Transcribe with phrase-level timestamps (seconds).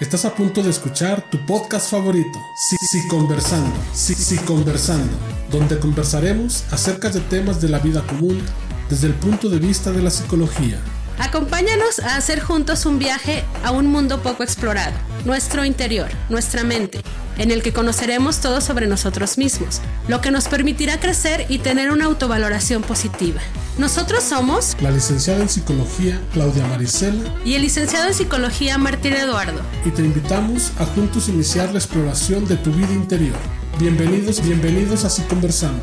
[0.00, 5.12] Estás a punto de escuchar tu podcast favorito, Sí, sí Conversando, Sí, sí Conversando,
[5.50, 8.40] donde conversaremos acerca de temas de la vida común
[8.88, 10.78] desde el punto de vista de la psicología.
[11.18, 14.96] Acompáñanos a hacer juntos un viaje a un mundo poco explorado,
[15.26, 17.02] nuestro interior, nuestra mente,
[17.36, 21.90] en el que conoceremos todo sobre nosotros mismos, lo que nos permitirá crecer y tener
[21.90, 23.42] una autovaloración positiva.
[23.78, 29.60] Nosotros somos la licenciada en psicología Claudia Marisela y el licenciado en psicología Martín Eduardo.
[29.84, 33.36] Y te invitamos a juntos iniciar la exploración de tu vida interior.
[33.78, 35.82] Bienvenidos, bienvenidos a Así Conversando.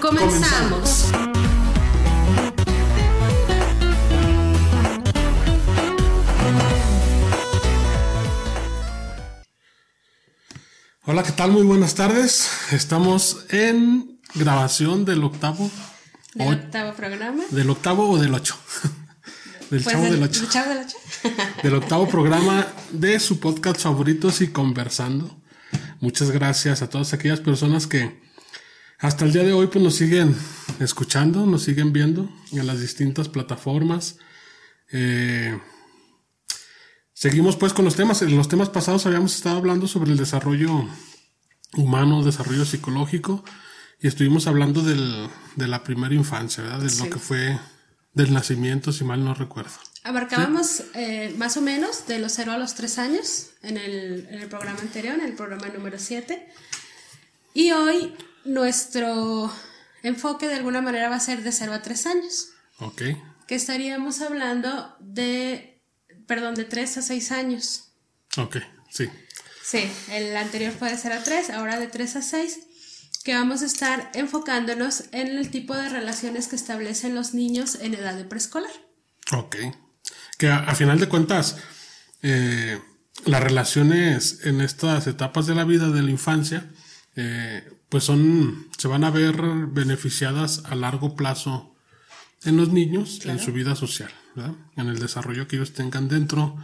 [0.00, 1.06] Comenzamos.
[11.06, 11.52] Hola, ¿qué tal?
[11.52, 12.50] Muy buenas tardes.
[12.72, 15.70] Estamos en grabación del octavo.
[16.36, 17.42] ¿Del octavo programa?
[17.50, 18.56] Del octavo o del ocho.
[19.70, 20.40] del pues chavo del, ocho.
[20.40, 20.96] ¿Del chavo del ocho?
[21.62, 25.42] del octavo programa de su podcast favoritos y conversando.
[26.00, 28.20] Muchas gracias a todas aquellas personas que
[28.98, 30.36] hasta el día de hoy pues nos siguen
[30.78, 34.18] escuchando, nos siguen viendo en las distintas plataformas.
[34.92, 35.58] Eh,
[37.18, 38.20] Seguimos pues con los temas.
[38.20, 40.86] En los temas pasados habíamos estado hablando sobre el desarrollo
[41.74, 43.42] humano, desarrollo psicológico,
[44.00, 46.80] y estuvimos hablando del, de la primera infancia, ¿verdad?
[46.80, 47.58] De lo que fue
[48.12, 49.72] del nacimiento, si mal no recuerdo.
[50.04, 54.40] Abarcábamos eh, más o menos de los 0 a los 3 años en el, en
[54.40, 56.46] el programa anterior, en el programa número 7.
[57.54, 59.52] Y hoy nuestro
[60.02, 62.50] enfoque de alguna manera va a ser de 0 a 3 años.
[62.78, 63.02] Ok.
[63.48, 65.76] Que estaríamos hablando de
[66.26, 67.84] perdón, de 3 a 6 años.
[68.36, 68.58] Ok,
[68.90, 69.08] sí.
[69.64, 72.60] Sí, el anterior fue de 0 a 3, ahora de 3 a 6,
[73.26, 77.94] que vamos a estar enfocándonos en el tipo de relaciones que establecen los niños en
[77.94, 78.70] edad de preescolar.
[79.32, 79.56] Ok.
[80.38, 81.56] Que a, final de cuentas,
[82.22, 82.78] eh,
[83.24, 86.70] las relaciones en estas etapas de la vida de la infancia,
[87.16, 89.36] eh, pues son, se van a ver
[89.72, 91.74] beneficiadas a largo plazo
[92.44, 94.12] en los niños, en su vida social
[94.76, 96.56] en el desarrollo que ellos tengan dentro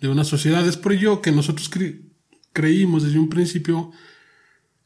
[0.00, 0.66] de una sociedad.
[0.66, 1.70] Es por ello que nosotros
[2.52, 3.92] creímos desde un principio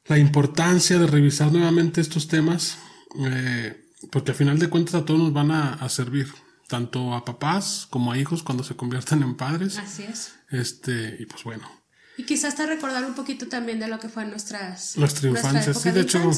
[0.06, 2.78] la importancia de revisar nuevamente estos temas,
[3.26, 6.32] eh, porque al final de cuentas a todos nos van a, servir,
[6.69, 9.78] tanto a papás como a hijos cuando se conviertan en padres.
[9.78, 10.34] Así es.
[10.50, 11.69] Este, y pues bueno.
[12.16, 15.75] Y quizás hasta recordar un poquito también de lo que fue nuestras, nuestra infancia.
[15.75, 16.31] sí, de, hecho,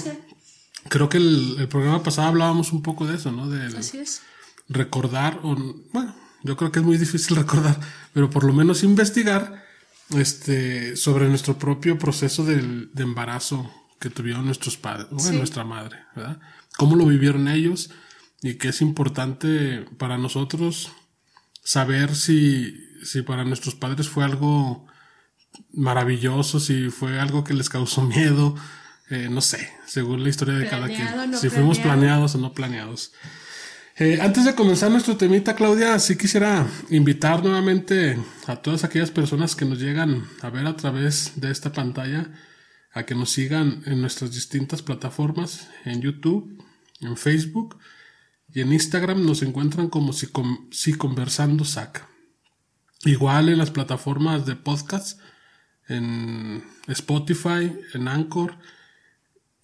[0.88, 3.44] creo que el, el, programa pasado hablábamos un poco de eso, ¿no?
[3.76, 4.22] Así es
[4.69, 5.55] recordar, o,
[5.93, 7.78] bueno, yo creo que es muy difícil recordar,
[8.12, 9.66] pero por lo menos investigar
[10.11, 16.39] este, sobre nuestro propio proceso de, embarazo que tuvieron nuestros padres, nuestra madre, ¿verdad?
[16.77, 17.91] Cómo lo vivieron ellos
[18.43, 20.93] y que es importante para nosotros
[21.62, 24.87] saber si, si para nuestros padres fue algo
[25.72, 28.55] maravilloso, si fue algo que les causó miedo,
[29.09, 31.37] eh, no sé, según la historia de cada quien.
[31.37, 33.12] si fuimos planeados o no planeados.
[33.99, 39.57] Eh, antes de comenzar nuestro temita, Claudia, sí quisiera invitar nuevamente a todas aquellas personas
[39.57, 42.31] que nos llegan a ver a través de esta pantalla
[42.93, 46.62] a que nos sigan en nuestras distintas plataformas, en YouTube,
[47.01, 47.79] en Facebook
[48.53, 50.29] y en Instagram nos encuentran como si,
[50.73, 52.06] si conversando saca.
[53.06, 55.19] Igual en las plataformas de podcast,
[55.89, 58.59] en Spotify, en Anchor,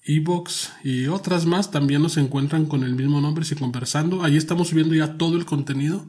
[0.05, 4.25] Evox y otras más también nos encuentran con el mismo nombre, si conversando.
[4.25, 6.07] Ahí estamos subiendo ya todo el contenido.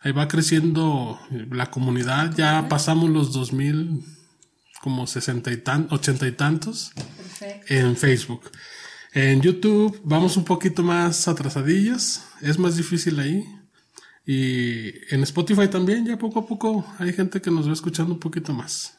[0.00, 1.18] Ahí va creciendo
[1.50, 2.34] la comunidad.
[2.36, 4.02] Ya pasamos los 2000,
[4.82, 6.92] como 60 y tan, 80 y tantos
[7.68, 8.50] en Facebook.
[9.12, 12.22] En YouTube vamos un poquito más atrasadillos.
[12.42, 13.44] Es más difícil ahí.
[14.26, 18.20] Y en Spotify también, ya poco a poco hay gente que nos va escuchando un
[18.20, 18.94] poquito más.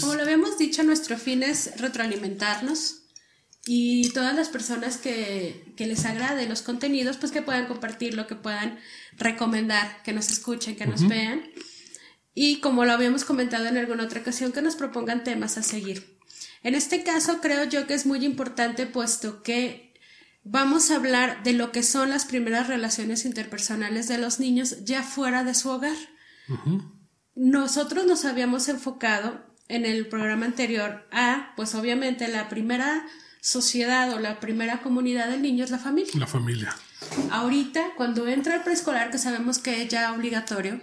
[0.00, 3.05] como lo habíamos dicho, nuestro fin es retroalimentarnos
[3.68, 8.78] y todas las personas que, les agrade los contenidos, pues que puedan compartirlo, que puedan
[9.18, 11.42] recomendar, que nos escuchen, que nos vean.
[12.32, 16.16] Y como lo habíamos comentado en alguna otra ocasión, que nos propongan temas a seguir.
[16.62, 19.94] En este caso creo yo que es muy importante puesto que
[20.44, 25.02] vamos a hablar de lo que son las primeras relaciones interpersonales de los niños ya
[25.02, 25.96] fuera de su hogar.
[27.34, 33.04] Nosotros nos habíamos enfocado en el programa anterior a, pues obviamente, la primera
[33.46, 36.10] sociedad o la primera comunidad del niño es la familia.
[36.14, 36.74] La familia.
[37.30, 40.80] Ahorita, cuando entra al preescolar, que sabemos que es ya obligatorio,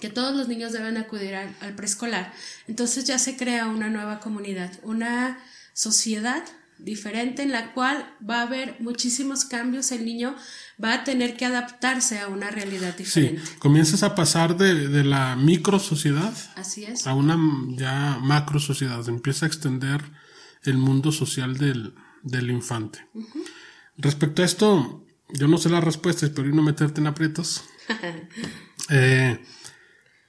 [0.00, 2.32] que todos los niños deben acudir al, al preescolar,
[2.68, 5.40] entonces ya se crea una nueva comunidad, una
[5.74, 6.42] sociedad
[6.78, 10.36] diferente en la cual va a haber muchísimos cambios, el niño
[10.82, 13.42] va a tener que adaptarse a una realidad diferente.
[13.44, 17.06] Sí, comienzas a pasar de, de la micro sociedad Así es.
[17.06, 17.36] a una
[17.76, 20.02] ya macro sociedad, empieza a extender
[20.64, 23.06] el mundo social del, del infante.
[23.96, 27.64] Respecto a esto, yo no sé las respuestas, pero no meterte en aprietos.
[28.90, 29.38] Eh,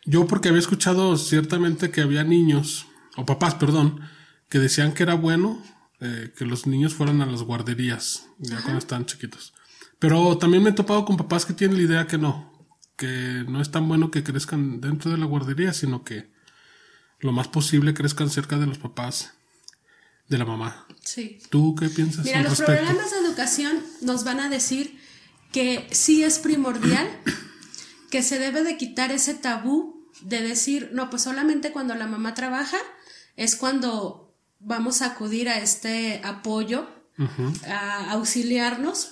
[0.03, 4.01] yo porque había escuchado ciertamente que había niños, o papás, perdón,
[4.49, 5.63] que decían que era bueno
[6.01, 9.53] eh, que los niños fueran a las guarderías, ya cuando estaban chiquitos.
[9.97, 12.51] Pero también me he topado con papás que tienen la idea que no,
[12.97, 16.31] que no es tan bueno que crezcan dentro de la guardería, sino que
[17.19, 19.38] lo más posible crezcan cerca de los papás
[20.29, 20.87] de la mamá.
[21.03, 21.39] Sí.
[21.49, 22.81] ¿Tú qué piensas Mira, al los respecto?
[22.83, 24.99] programas de educación nos van a decir
[25.51, 27.07] que sí es primordial,
[28.11, 32.33] que se debe de quitar ese tabú de decir, no, pues solamente cuando la mamá
[32.35, 32.77] trabaja
[33.35, 36.87] es cuando vamos a acudir a este apoyo,
[37.67, 39.11] a auxiliarnos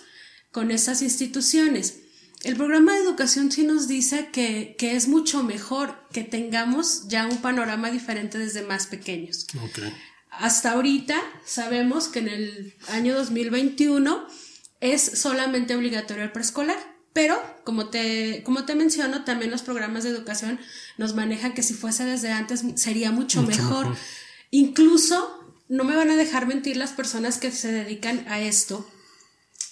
[0.51, 1.99] con esas instituciones.
[2.43, 7.25] El programa de educación sí nos dice que, que es mucho mejor que tengamos ya
[7.25, 9.47] un panorama diferente desde más pequeños.
[9.63, 9.79] Ok.
[10.39, 14.27] Hasta ahorita sabemos que en el año 2021
[14.81, 16.77] es solamente obligatorio el preescolar,
[17.13, 20.59] pero como te, como te menciono, también los programas de educación
[20.97, 23.85] nos manejan que si fuese desde antes sería mucho, Mucho mejor.
[23.87, 23.97] mejor.
[24.51, 28.87] Incluso, no me van a dejar mentir las personas que se dedican a esto,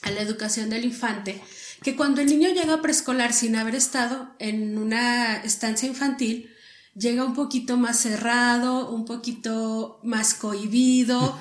[0.01, 1.41] a la educación del infante,
[1.83, 6.51] que cuando el niño llega a preescolar sin haber estado en una estancia infantil,
[6.95, 11.38] llega un poquito más cerrado, un poquito más cohibido,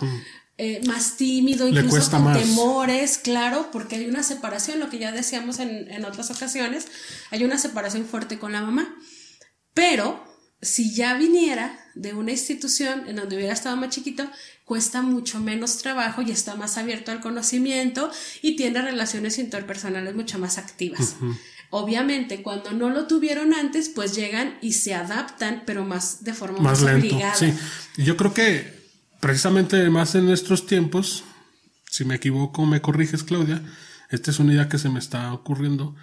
[0.58, 2.38] eh, más tímido, Le incluso cuesta con más.
[2.38, 6.88] temores, claro, porque hay una separación, lo que ya decíamos en, en otras ocasiones,
[7.30, 8.94] hay una separación fuerte con la mamá.
[9.72, 10.22] Pero
[10.60, 14.28] si ya viniera de una institución en donde hubiera estado más chiquito,
[14.64, 18.10] cuesta mucho menos trabajo y está más abierto al conocimiento
[18.42, 21.16] y tiene relaciones interpersonales mucho más activas.
[21.76, 26.60] Obviamente, cuando no lo tuvieron antes, pues llegan y se adaptan, pero más de forma
[26.60, 27.16] más más, lento.
[27.16, 27.34] obligada.
[27.34, 27.52] Sí,
[27.96, 28.72] yo creo que
[29.18, 31.24] precisamente más en nuestros tiempos,
[31.90, 33.60] si me equivoco, me corriges, Claudia.
[34.08, 35.96] Esta es una idea que se me está ocurriendo.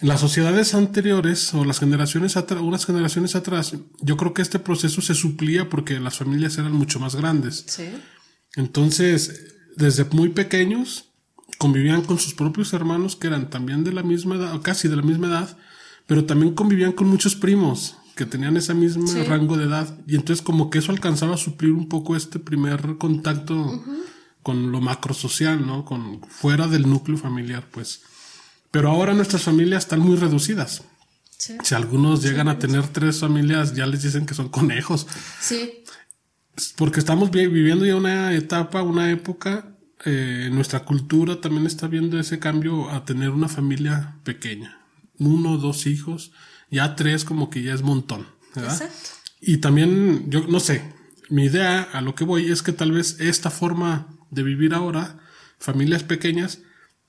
[0.00, 4.58] En las sociedades anteriores o las generaciones atrás, unas generaciones atrás, yo creo que este
[4.58, 7.64] proceso se suplía porque las familias eran mucho más grandes.
[7.68, 7.88] Sí.
[8.56, 11.07] Entonces, desde muy pequeños,
[11.58, 14.96] convivían con sus propios hermanos que eran también de la misma edad, o casi de
[14.96, 15.56] la misma edad,
[16.06, 19.22] pero también convivían con muchos primos que tenían ese mismo Sí.
[19.24, 19.98] rango de edad.
[20.06, 23.84] Y entonces como que eso alcanzaba a suplir un poco este primer contacto
[24.42, 25.84] con lo macrosocial, ¿no?
[25.84, 28.00] Con fuera del núcleo familiar, pues.
[28.70, 30.82] Pero ahora nuestras familias están muy reducidas.
[31.36, 31.56] Sí.
[31.62, 35.06] Si algunos llegan a tener tres familias, ya les dicen que son conejos
[35.40, 35.84] Sí.
[36.76, 42.18] porque estamos vi- viviendo ya una etapa, una época, eh, nuestra cultura también está viendo
[42.18, 44.80] ese cambio a tener una familia pequeña,
[45.18, 46.32] uno, dos hijos,
[46.70, 48.72] ya tres como que ya es montón, ¿verdad?
[48.72, 49.10] Exacto.
[49.40, 50.92] Y también, yo no sé,
[51.28, 55.18] mi idea a lo que voy es que tal vez esta forma de vivir ahora,
[55.58, 56.60] familias pequeñas,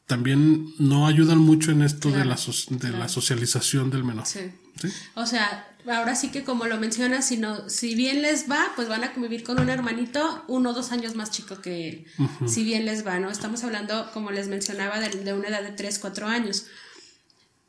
[0.07, 4.25] también no ayudan mucho en esto de, la, so- de la socialización del menor.
[4.25, 4.39] Sí.
[4.81, 4.87] ¿Sí?
[5.15, 8.87] O sea, ahora sí que como lo mencionas, si, no, si bien les va, pues
[8.87, 12.05] van a convivir con un hermanito uno o dos años más chico que él.
[12.47, 13.29] Si bien les va, ¿no?
[13.29, 16.65] Estamos hablando, como les mencionaba, de, de una edad de 3, 4 años.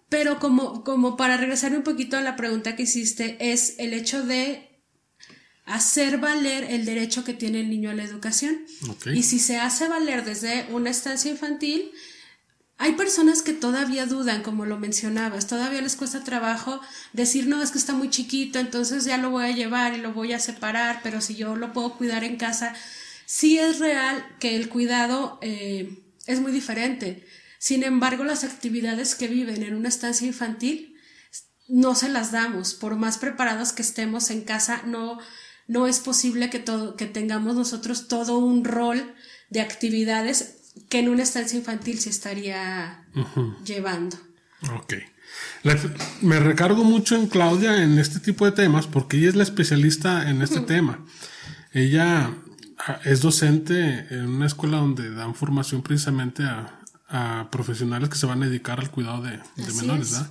[0.08, 4.24] Pero como, como para regresar un poquito a la pregunta que hiciste, es el hecho
[4.24, 4.68] de
[5.64, 8.58] hacer valer el derecho que tiene el niño a la educación.
[8.88, 9.06] Ok.
[9.14, 11.92] Y si se hace valer desde una estancia infantil,
[12.82, 16.80] hay personas que todavía dudan, como lo mencionabas, todavía les cuesta trabajo
[17.12, 20.14] decir, no, es que está muy chiquito, entonces ya lo voy a llevar y lo
[20.14, 22.74] voy a separar, pero si yo lo puedo cuidar en casa,
[23.26, 27.26] sí es real que el cuidado eh, es muy diferente.
[27.58, 30.96] Sin embargo, las actividades que viven en una estancia infantil
[31.68, 32.72] no se las damos.
[32.72, 35.18] Por más preparados que estemos en casa, no,
[35.66, 39.14] no es posible que, todo, que tengamos nosotros todo un rol
[39.50, 43.04] de actividades que en una estancia infantil se estaría
[43.64, 44.16] llevando.
[44.74, 44.94] Ok.
[45.62, 45.78] La-
[46.22, 50.28] me recargo mucho en Claudia en este tipo de temas porque ella es la especialista
[50.30, 51.04] en este tema.
[51.72, 52.30] Ella
[52.78, 58.26] ah, es docente en una escuela donde dan formación precisamente a, a profesionales que se
[58.26, 59.38] van a dedicar al cuidado de,
[59.76, 60.12] menores, es.
[60.12, 60.30] ¿verdad?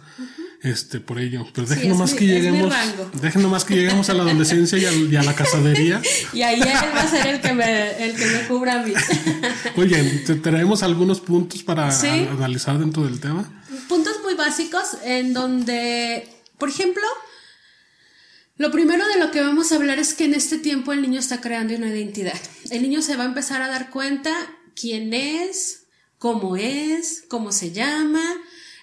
[0.62, 1.48] Este, por ello.
[1.54, 2.74] Pero Sí, dejen es nomás mi- que lleguemos,
[3.22, 6.02] dejen nomás que lleguemos a la adolescencia y, a la casadería.
[6.34, 8.94] Y ahí él va a ser el que me, el que me cubra a mí.
[9.78, 12.08] Oye, te traemos algunos puntos para Sí.
[12.08, 13.64] analizar dentro del tema.
[13.88, 17.04] Puntos muy básicos en donde, por ejemplo,
[18.58, 21.20] Lo primero de lo que vamos a hablar es que en este tiempo el niño
[21.22, 22.38] está creando una identidad.
[22.70, 24.32] El niño se va a empezar a dar cuenta
[24.76, 25.84] quién es,
[26.18, 28.22] cómo es, cómo se llama,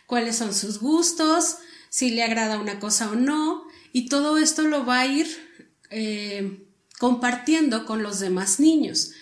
[0.06, 1.56] cuáles son sus gustos,
[1.96, 5.26] si le agrada una cosa o no, y todo esto lo va a ir
[5.88, 9.12] eh, compartiendo con los demás niños.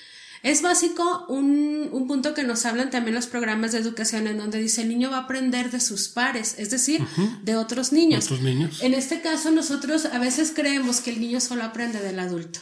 [0.43, 4.59] Es básico un, un, punto que nos hablan también los programas de educación en donde
[4.59, 7.00] dice el niño va a aprender de sus pares, es decir,
[7.45, 8.25] de otros niños.
[8.25, 8.83] Otros niños.
[8.83, 12.59] En este caso nosotros a veces creemos que el niño solo aprende del adulto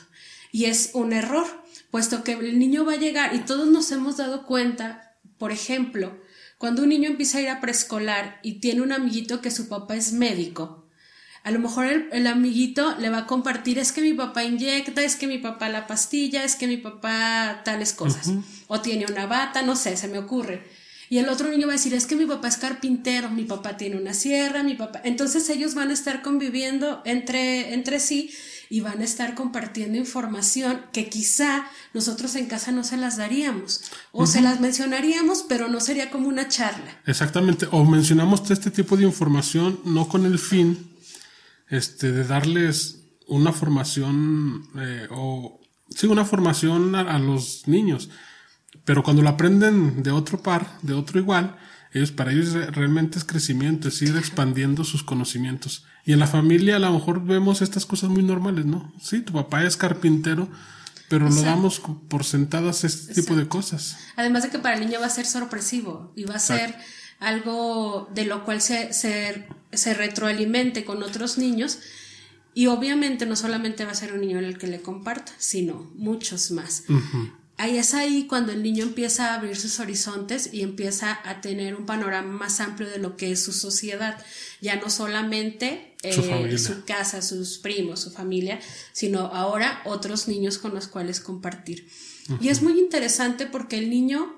[0.52, 1.46] y es un error,
[1.90, 6.20] puesto que el niño va a llegar y todos nos hemos dado cuenta, por ejemplo,
[6.62, 9.96] cuando un niño empieza a ir a preescolar y tiene un amiguito que su papá
[9.96, 10.86] es médico,
[11.42, 15.16] a lo mejor el, amiguito le va a compartir, es que mi papá inyecta, es
[15.16, 18.30] que mi papá la pastilla, es que mi papá tales cosas.
[18.68, 20.62] O tiene una bata, no sé, se me ocurre.
[21.10, 23.76] Y el otro niño va a decir, es que mi papá es carpintero, mi papá
[23.76, 25.00] tiene una sierra, mi papá...
[25.02, 28.30] Entonces ellos van a estar conviviendo entre, entre sí
[28.72, 33.82] y van a estar compartiendo información que quizá nosotros en casa no se las daríamos
[34.12, 36.98] o se las mencionaríamos, pero no sería como una charla.
[37.04, 40.90] Exactamente, o mencionamos este tipo de información no con el fin
[41.68, 45.60] este, de darles una formación eh, o
[45.94, 48.08] sí, una formación a, los niños.
[48.86, 51.58] Pero cuando lo aprenden de otro par, de otro igual,
[51.92, 55.84] ellos, para ellos realmente es crecimiento, es ir expandiendo sus conocimientos.
[56.04, 58.92] Y en la familia a lo mejor vemos estas cosas muy normales, ¿no?
[59.00, 60.48] Sí, tu papá es carpintero,
[61.08, 63.96] pero lo damos por sentadas este tipo de cosas.
[64.16, 66.74] Además de que para el niño va a ser sorpresivo y va a ser
[67.20, 71.78] algo de lo cual se, se, retroalimente con otros niños.
[72.54, 76.50] Y obviamente no solamente va a ser un niño el que le comparta, sino muchos
[76.50, 76.84] más.
[77.62, 81.76] Ahí es ahí cuando el niño empieza a abrir sus horizontes y empieza a tener
[81.76, 84.20] un panorama más amplio de lo que es su sociedad.
[84.60, 88.58] Ya no solamente eh, su, casa, sus primos, su familia,
[88.90, 91.86] sino ahora otros niños con los cuales compartir.
[92.40, 94.34] Y es muy interesante porque el niño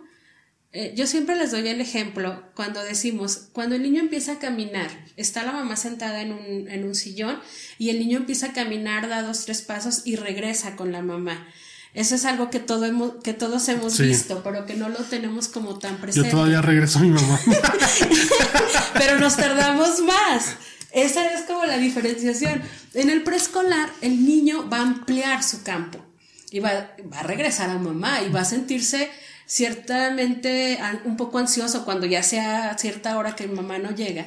[0.72, 4.90] eh, yo siempre les doy el ejemplo cuando decimos, cuando el niño empieza a caminar,
[5.16, 7.40] está la mamá sentada en un, en un sillón
[7.78, 11.48] y el niño empieza a caminar, da dos, tres pasos y regresa con la mamá.
[11.94, 15.46] Eso es algo que, todo hemos, que todos hemos visto, pero que no lo tenemos
[15.46, 16.28] como tan presente.
[16.28, 17.40] Yo todavía regreso a mi mamá.
[18.94, 20.56] pero nos tardamos más.
[20.90, 22.62] Esa es como la diferenciación.
[22.94, 26.04] En el preescolar, el niño va a ampliar su campo
[26.50, 29.08] y va, va a regresar a mamá y va a sentirse
[29.46, 34.26] ciertamente un poco ansioso cuando ya sea cierta hora que mamá no llega,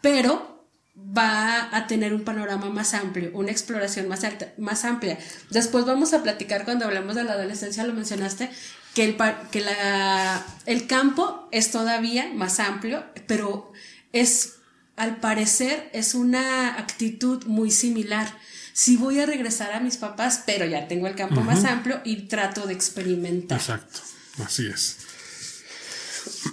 [0.00, 0.51] pero
[0.94, 5.18] va a tener un panorama más amplio, una exploración más, alta, más amplia.
[5.50, 8.50] Después vamos a platicar cuando hablamos de la adolescencia, lo mencionaste,
[8.94, 9.16] que el,
[9.50, 13.72] que la, el campo es todavía más amplio, pero
[14.12, 14.56] es,
[14.96, 18.38] al parecer, es una actitud muy similar.
[18.74, 22.28] Si voy a regresar a mis papás, pero ya tengo el campo más amplio y
[22.28, 23.58] trato de experimentar.
[23.58, 24.00] Exacto.
[24.44, 24.98] Así es.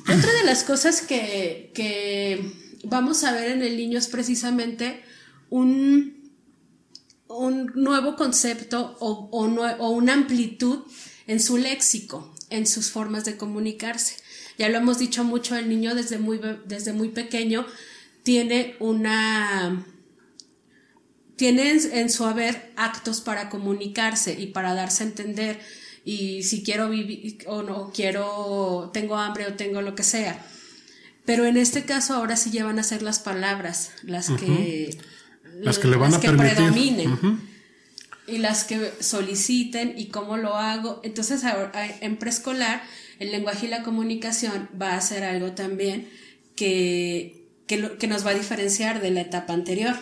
[0.01, 1.71] Otra de las cosas que,
[2.83, 5.03] vamos a ver en el niño es precisamente
[5.49, 6.31] un,
[7.27, 10.79] un nuevo concepto o, o, una amplitud
[11.27, 14.15] en su léxico, en sus formas de comunicarse.
[14.57, 17.65] Ya lo hemos dicho mucho, el niño desde muy, desde muy pequeño
[18.23, 19.85] tiene una
[21.35, 25.59] tiene en, su haber actos para comunicarse y para darse a entender
[26.03, 30.45] y si quiero vivir o no quiero, tengo hambre o tengo lo que sea.
[31.29, 34.97] Pero en este caso ahora sí llevan a ser las palabras las que,
[35.61, 36.55] las que le van a permitir.
[36.55, 37.39] predominen.
[38.25, 41.01] Y las que soliciten y cómo lo hago.
[41.03, 41.43] Entonces
[42.01, 42.81] en preescolar
[43.19, 46.09] el lenguaje y la comunicación va a ser algo también
[46.55, 49.95] que, que, que nos va a diferenciar de la etapa anterior.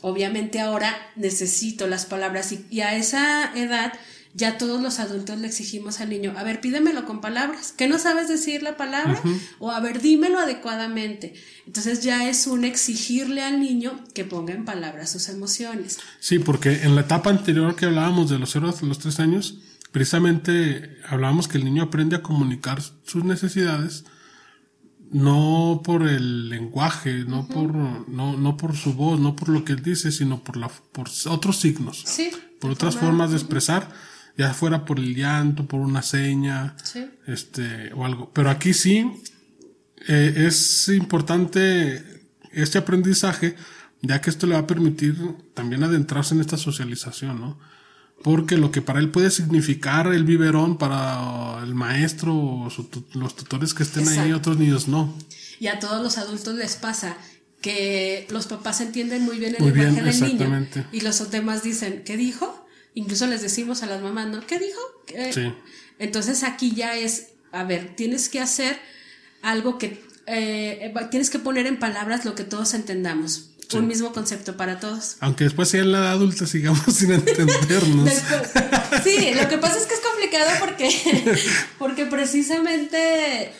[0.00, 3.92] Obviamente ahora necesito las palabras y a esa edad
[4.34, 7.98] ya todos los adultos le exigimos al niño, a ver, pídemelo con palabras, ¿que no
[7.98, 9.20] sabes decir la palabra?
[9.58, 11.34] O a ver, dímelo adecuadamente.
[11.66, 15.98] Entonces ya es un exigirle al niño que ponga en palabras sus emociones.
[16.18, 19.58] Sí, porque en la etapa anterior que hablábamos de los 0 hasta los 3 años,
[19.90, 24.04] precisamente hablábamos que el niño aprende a comunicar sus necesidades
[25.10, 29.74] no por el lenguaje, no por no, no por su voz, no por lo que
[29.74, 33.92] él dice, sino por la por otros signos, sí, por otras formas de expresar
[34.36, 36.76] ya fuera por el llanto, por una seña,
[37.26, 38.30] este, o algo.
[38.32, 39.10] Pero aquí sí
[40.08, 42.22] eh, es importante
[42.52, 43.56] este aprendizaje,
[44.00, 45.16] ya que esto le va a permitir
[45.54, 47.58] también adentrarse en esta socialización, ¿no?
[48.22, 52.68] Porque lo que para él puede significar el biberón para el maestro o
[53.14, 55.16] los tutores que estén ahí, otros niños no.
[55.58, 57.16] Y a todos los adultos les pasa
[57.60, 61.62] que los papás entienden muy bien el Muy bien, lenguaje del niño y los demás
[61.62, 62.61] dicen, ¿qué dijo?
[62.94, 64.46] Incluso les decimos a las mamás, ¿no?
[64.46, 64.80] ¿Qué dijo?
[65.06, 65.52] ¿Qué-?" Sí.
[65.98, 68.78] Entonces aquí ya es, a ver, tienes que hacer
[69.42, 73.48] algo que, eh, tienes que poner en palabras lo que todos entendamos.
[73.74, 75.16] Un mismo concepto para todos.
[75.20, 78.04] Aunque después si en la edad adulta sigamos sin entendernos.
[78.04, 78.50] Después-
[79.02, 81.38] sí, lo que pasa es que es complicado porque,
[81.78, 83.50] porque precisamente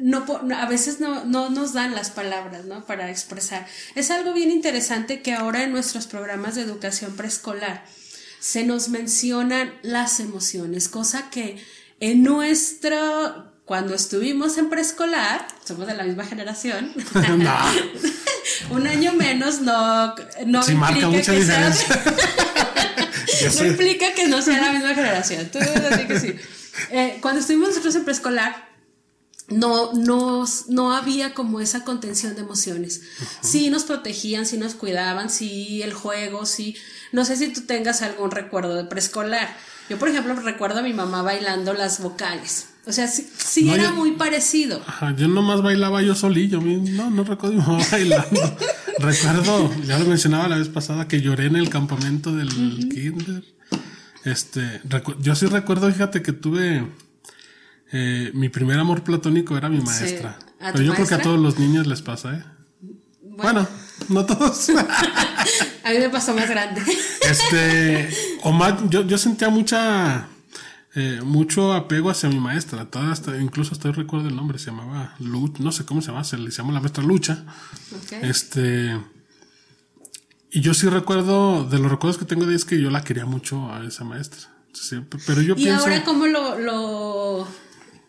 [0.00, 0.24] no-
[0.56, 2.84] a veces no, no nos dan las palabras ¿no?
[2.84, 3.64] para expresar.
[3.94, 7.84] Es algo bien interesante que ahora en nuestros programas de educación preescolar
[8.40, 11.62] se nos mencionan las emociones, cosa que
[12.00, 16.92] en nuestro, cuando estuvimos en preescolar, somos de la misma generación,
[18.70, 20.14] un año menos no,
[20.46, 22.02] no sí marca implica mucha diferencia.
[23.42, 23.68] No sé.
[23.68, 25.48] implica que no sea la misma generación.
[25.50, 26.34] Tú así que sí.
[26.90, 28.69] Eh, cuando estuvimos nosotros en preescolar,
[29.50, 33.02] no, no, no había como esa contención de emociones.
[33.40, 36.76] Sí nos protegían, sí nos cuidaban, sí el juego, sí.
[37.12, 39.56] No sé si tú tengas algún recuerdo de preescolar.
[39.88, 42.68] Yo, por ejemplo, recuerdo a mi mamá bailando las vocales.
[42.86, 44.80] O sea, sí, sí No, era yo- muy parecido.
[44.86, 48.56] Ajá, yo nomás bailaba yo solillo, no, no recuerdo a mi mamá bailando.
[48.98, 52.48] recuerdo, ya lo mencionaba la vez pasada, que lloré en el campamento del
[52.88, 53.44] kinder.
[54.24, 54.80] Este,
[55.20, 56.86] yo sí recuerdo, fíjate que tuve,
[57.92, 60.38] eh, mi primer amor platónico era mi maestra.
[60.60, 62.44] ¿A Pero yo creo que a todos los niños les pasa, ¿eh?
[63.22, 63.66] Bueno,
[64.08, 64.68] no todos.
[65.84, 66.82] A mí me pasó más grande.
[67.28, 68.10] este,
[68.42, 70.28] o más, yo, yo sentía mucha,
[70.94, 72.84] eh, mucho apego hacia mi maestra.
[72.90, 76.22] Toda hasta, incluso hasta recuerdo el nombre, se llamaba Lucha, no sé cómo se llama,
[76.24, 77.44] se le llamó la maestra Lucha.
[77.96, 78.12] Ok.
[78.22, 79.00] Este,
[80.52, 83.24] y yo sí recuerdo, de los recuerdos que tengo de es que yo la quería
[83.24, 84.50] mucho a esa maestra.
[85.26, 87.48] Pero yo ¿Y pienso, ahora cómo lo, lo,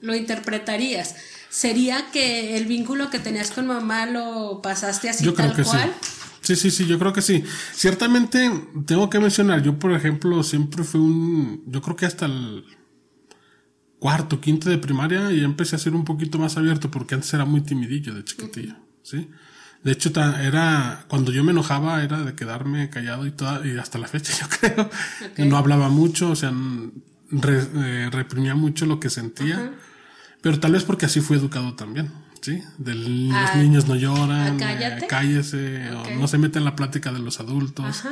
[0.01, 1.15] lo interpretarías?
[1.49, 5.63] ¿Sería que el vínculo que tenías con mamá lo pasaste así yo creo tal que
[5.63, 5.93] cual?
[6.01, 6.09] sí.
[6.43, 7.43] Sí, sí, sí, yo creo que sí.
[7.73, 8.49] Ciertamente
[8.87, 12.65] tengo que mencionar, yo por ejemplo siempre fui un, yo creo que hasta el
[13.99, 17.45] cuarto, quinto de primaria y empecé a ser un poquito más abierto porque antes era
[17.45, 19.29] muy timidillo de chiquitillo, ¿sí?
[19.83, 23.97] De hecho, era, cuando yo me enojaba era de quedarme callado y toda, y hasta
[23.99, 24.89] la fecha yo creo.
[25.47, 26.51] No hablaba mucho, o sea,
[27.31, 29.73] re- eh, reprimía mucho lo que sentía.
[30.41, 32.61] Pero tal vez porque así fui educado también, ¿sí?
[32.77, 35.05] Del, los Ah, niños no lloran, ah, cállate.
[35.05, 36.07] eh, cállese, Ok.
[36.15, 37.85] o no se mete en la plática de los adultos.
[37.85, 38.11] Ajá.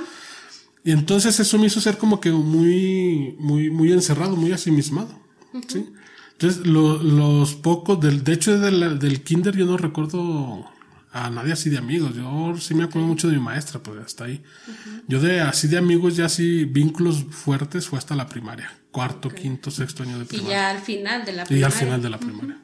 [0.83, 5.19] Y entonces eso me hizo ser como que muy, muy, muy encerrado, muy asimismado,
[5.67, 5.87] ¿sí?
[6.33, 10.65] Entonces, lo- los pocos, del, de hecho, del, del kinder yo no recuerdo
[11.11, 12.15] a nadie así de amigos.
[12.15, 14.41] Yo sí me acuerdo mucho de mi maestra, pues hasta ahí.
[15.07, 18.71] Yo de así de amigos, ya así vínculos fuertes fue hasta la primaria.
[18.91, 20.51] Cuarto, quinto, sexto año de Y primaria.
[20.57, 21.65] ya al final de la Y, primaria.
[21.67, 22.57] al final de la primaria.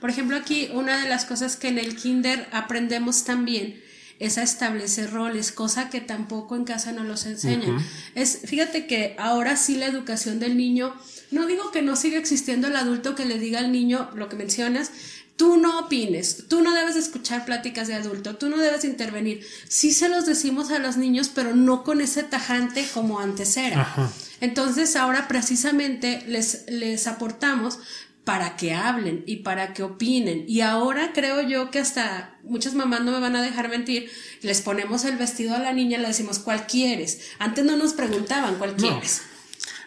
[0.00, 3.80] Por ejemplo, aquí una de las cosas que en el kinder aprendemos también
[4.18, 7.78] es a establecer roles, cosa que tampoco en casa no los enseñan.
[8.14, 10.94] Es, fíjate que ahora sí la educación del niño,
[11.30, 14.36] no digo que no siga existiendo el adulto que le diga al niño lo que
[14.36, 14.90] mencionas,
[15.40, 18.88] tú no opines, tú no debes de escuchar pláticas de adulto, tú no debes de
[18.88, 19.42] intervenir.
[19.66, 23.80] Sí se los decimos a los niños, pero no con ese tajante como antes era.
[23.80, 24.10] Ajá.
[24.42, 27.78] Entonces ahora precisamente les, les aportamos
[28.22, 30.44] para que hablen y para que opinen.
[30.46, 34.10] Y ahora creo yo que hasta muchas mamás no me van a dejar mentir,
[34.42, 37.30] les ponemos el vestido a la niña le decimos, ¿cuál quieres?
[37.38, 39.22] Antes no nos preguntaban, ¿cuál quieres?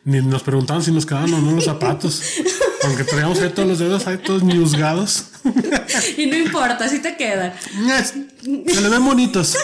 [0.06, 2.22] Ni nos preguntaban si nos quedaban o no los zapatos.
[2.84, 5.28] Aunque traíamos ahí todos los dedos ahí todos ñuzgados.
[6.18, 7.54] y no importa, si te quedan.
[8.42, 9.56] Se le ven bonitos.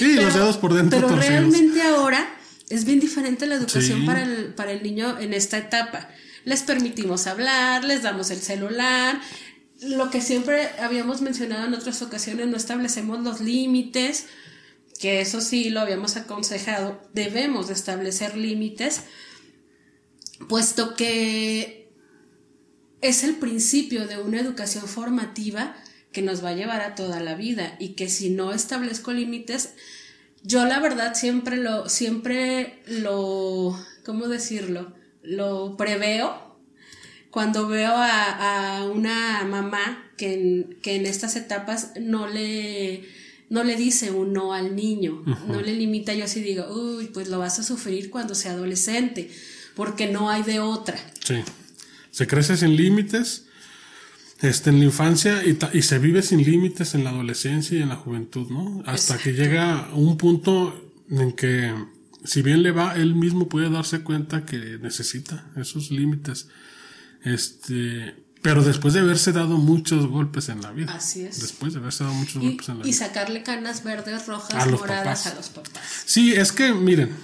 [0.00, 1.28] Y los dedos por dentro Pero torcidos.
[1.28, 2.32] realmente ahora
[2.68, 4.06] es bien diferente la educación Sí.
[4.06, 6.08] para, el, para el niño en esta etapa.
[6.44, 9.20] Les permitimos hablar, les damos el celular.
[9.80, 14.26] Lo que siempre habíamos mencionado en otras ocasiones, no establecemos los límites,
[15.00, 19.02] que eso sí lo habíamos aconsejado, debemos de establecer límites,
[20.48, 21.90] puesto que
[23.00, 25.74] es el principio de una educación formativa
[26.12, 29.70] que nos va a llevar a toda la vida y que si no establezco límites,
[30.42, 34.92] yo la verdad siempre lo, siempre lo, ¿cómo decirlo?
[35.22, 36.58] Lo preveo
[37.30, 43.08] cuando veo a, a una mamá que en, que en estas etapas no le,
[43.48, 47.28] no le dice un no al niño, no le limita, yo así digo, uy, pues
[47.28, 49.30] lo vas a sufrir cuando sea adolescente,
[49.74, 50.96] porque no hay de otra.
[51.24, 51.36] Sí.
[52.10, 53.46] Se crece sin límites
[54.40, 57.88] este, en la infancia y, y se vive sin límites en la adolescencia y en
[57.88, 58.82] la juventud, ¿no?
[58.86, 61.74] Hasta que llega un punto en que,
[62.24, 66.48] si bien le va, él mismo puede darse cuenta que necesita esos límites.
[67.24, 70.92] Este, Pero después de haberse dado muchos golpes en la vida.
[70.94, 71.40] Así es.
[71.40, 72.98] Después de haberse dado muchos Y, golpes en la y vida.
[72.98, 75.26] sacarle canas verdes, rojas, A moradas papás.
[75.26, 75.82] a los papás.
[76.04, 77.14] Sí, es que, miren,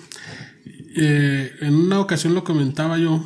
[0.98, 3.24] eh, en una ocasión lo comentaba yo,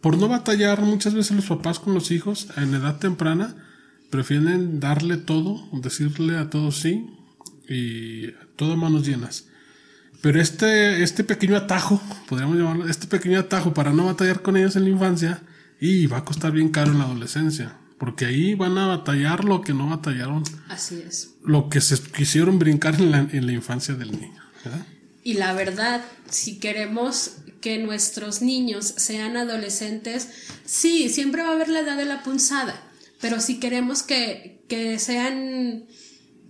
[0.00, 3.54] por no batallar muchas veces los papás con los hijos en edad temprana,
[4.10, 7.06] prefieren darle todo, decirle a todos sí
[7.68, 9.46] y todo a manos llenas.
[10.20, 14.76] Pero este, este pequeño atajo, podríamos llamarlo, este pequeño atajo para no batallar con ellos
[14.76, 15.42] en la infancia,
[15.80, 19.60] y va a costar bien caro en la adolescencia, porque ahí van a batallar lo
[19.60, 21.34] que no batallaron, Así es.
[21.44, 24.42] lo que se quisieron brincar en la, en la infancia del niño.
[24.64, 24.86] ¿verdad?
[25.24, 30.28] Y la verdad, si queremos que nuestros niños sean adolescentes,
[30.66, 32.80] sí, siempre va a haber la edad de la punzada,
[33.22, 35.86] pero si queremos que, que sean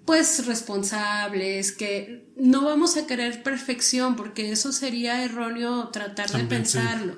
[0.05, 6.47] pues responsables, que no vamos a querer perfección, porque eso sería erróneo tratar de sí.
[6.47, 7.17] pensarlo,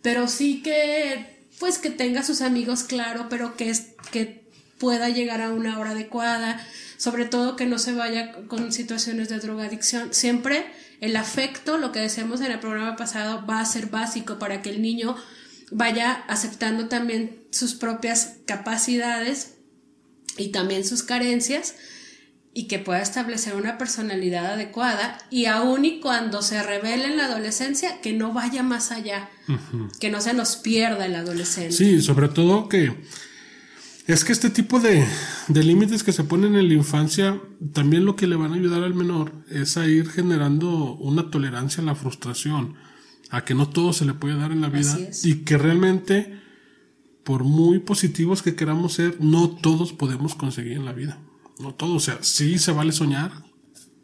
[0.00, 4.44] pero sí que pues que tenga sus amigos claro, pero que, es, que
[4.78, 9.38] pueda llegar a una hora adecuada, sobre todo que no se vaya con situaciones de
[9.38, 10.12] drogadicción.
[10.12, 10.66] Siempre
[11.00, 14.70] el afecto, lo que decíamos en el programa pasado, va a ser básico para que
[14.70, 15.16] el niño
[15.70, 19.54] vaya aceptando también sus propias capacidades
[20.36, 21.74] y también sus carencias
[22.52, 27.26] y que pueda establecer una personalidad adecuada y aun y cuando se revele en la
[27.26, 29.28] adolescencia, que no vaya más allá,
[29.98, 31.72] que no se nos pierda el adolescente.
[31.72, 32.94] Sí, sobre todo que
[34.06, 35.06] es que este tipo de,
[35.48, 37.40] de límites que se ponen en la infancia,
[37.72, 41.82] también lo que le van a ayudar al menor es a ir generando una tolerancia
[41.82, 42.74] a la frustración,
[43.30, 46.38] a que no todo se le puede dar en la vida y que realmente,
[47.24, 51.18] por muy positivos que queramos ser, no todos podemos conseguir en la vida.
[51.58, 53.32] No todos, o sea, sí se vale soñar,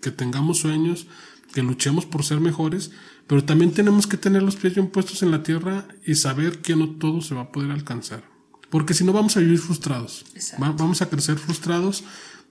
[0.00, 1.08] que tengamos sueños,
[1.52, 2.90] que luchemos por ser mejores,
[3.26, 6.74] pero también tenemos que tener los pies bien puestos en la tierra y saber que
[6.74, 8.29] no todo se va a poder alcanzar.
[8.70, 10.24] Porque si no vamos a vivir frustrados.
[10.62, 12.04] Va- vamos a crecer frustrados,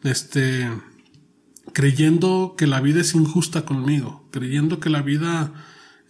[0.04, 0.70] este,
[1.74, 5.54] creyendo que la vida es injusta conmigo, creyendo que la vida,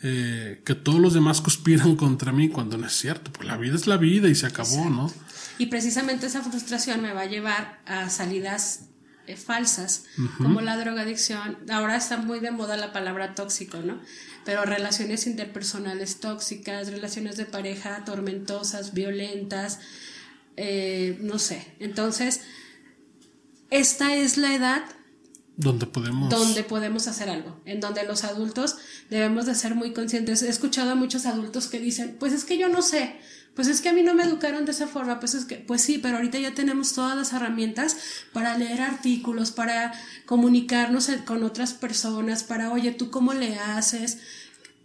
[0.02, 3.32] eh, que todos los demás conspiran contra mí cuando no es cierto.
[3.32, 5.12] Pues la vida es la vida y se acabó, ¿no?
[5.58, 8.86] Y precisamente esa frustración me va a llevar a salidas
[9.28, 10.06] eh, falsas,
[10.38, 11.58] como la drogadicción.
[11.70, 14.00] Ahora está muy de moda la palabra tóxico, ¿no?
[14.46, 19.80] Pero relaciones interpersonales tóxicas, relaciones de pareja tormentosas, violentas,
[20.58, 21.66] eh, no sé.
[21.80, 22.42] Entonces,
[23.70, 24.84] esta es la edad
[25.56, 26.30] Donde podemos...
[26.30, 28.78] donde podemos hacer algo, en donde los adultos
[29.10, 30.42] debemos de ser muy conscientes.
[30.42, 33.16] He escuchado a muchos adultos que dicen, pues es que yo no sé,
[33.56, 35.82] pues es que a mí no me educaron de esa forma, pues es que, pues
[35.82, 37.98] sí, pero ahorita ya tenemos todas las herramientas
[38.34, 39.94] para leer artículos, para
[40.26, 44.20] comunicarnos con otras personas, para, oye, ¿tú cómo le haces?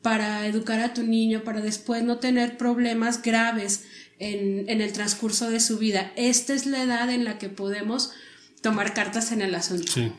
[0.05, 3.85] para educar a tu niño, para después no tener problemas graves
[4.19, 6.13] en, en el transcurso de su vida.
[6.15, 8.13] Esta es la edad en la que podemos
[8.61, 9.91] tomar cartas en el asunto.
[9.91, 10.13] Sí.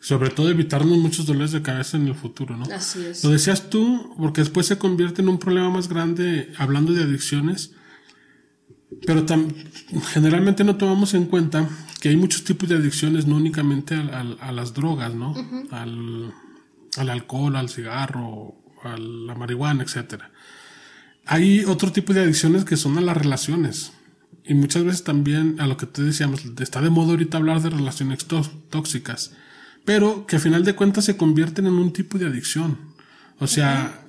[0.00, 2.64] Sobre todo evitarnos muchos dolores de cabeza en el futuro, ¿no?
[2.74, 3.22] Así es.
[3.22, 7.72] Lo decías tú, porque después se convierte en un problema más grande hablando de adicciones,
[9.06, 9.24] pero
[10.12, 11.68] generalmente no tomamos en cuenta
[12.00, 15.34] que hay muchos tipos de adicciones, no únicamente a, las drogas, ¿no?
[15.70, 16.32] al,
[16.96, 20.30] al alcohol, al cigarro, a la marihuana, etcétera.
[21.26, 23.92] Hay otro tipo de adicciones que son a las relaciones.
[24.44, 27.70] Y muchas veces también a lo que te decíamos, está de moda ahorita hablar de
[27.70, 29.32] relaciones tó- tóxicas,
[29.84, 32.78] pero que a final de cuentas se convierten en un tipo de adicción.
[33.38, 34.06] O sea,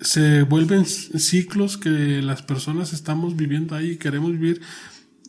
[0.00, 4.60] se vuelven ciclos que las personas estamos viviendo ahí y queremos vivir.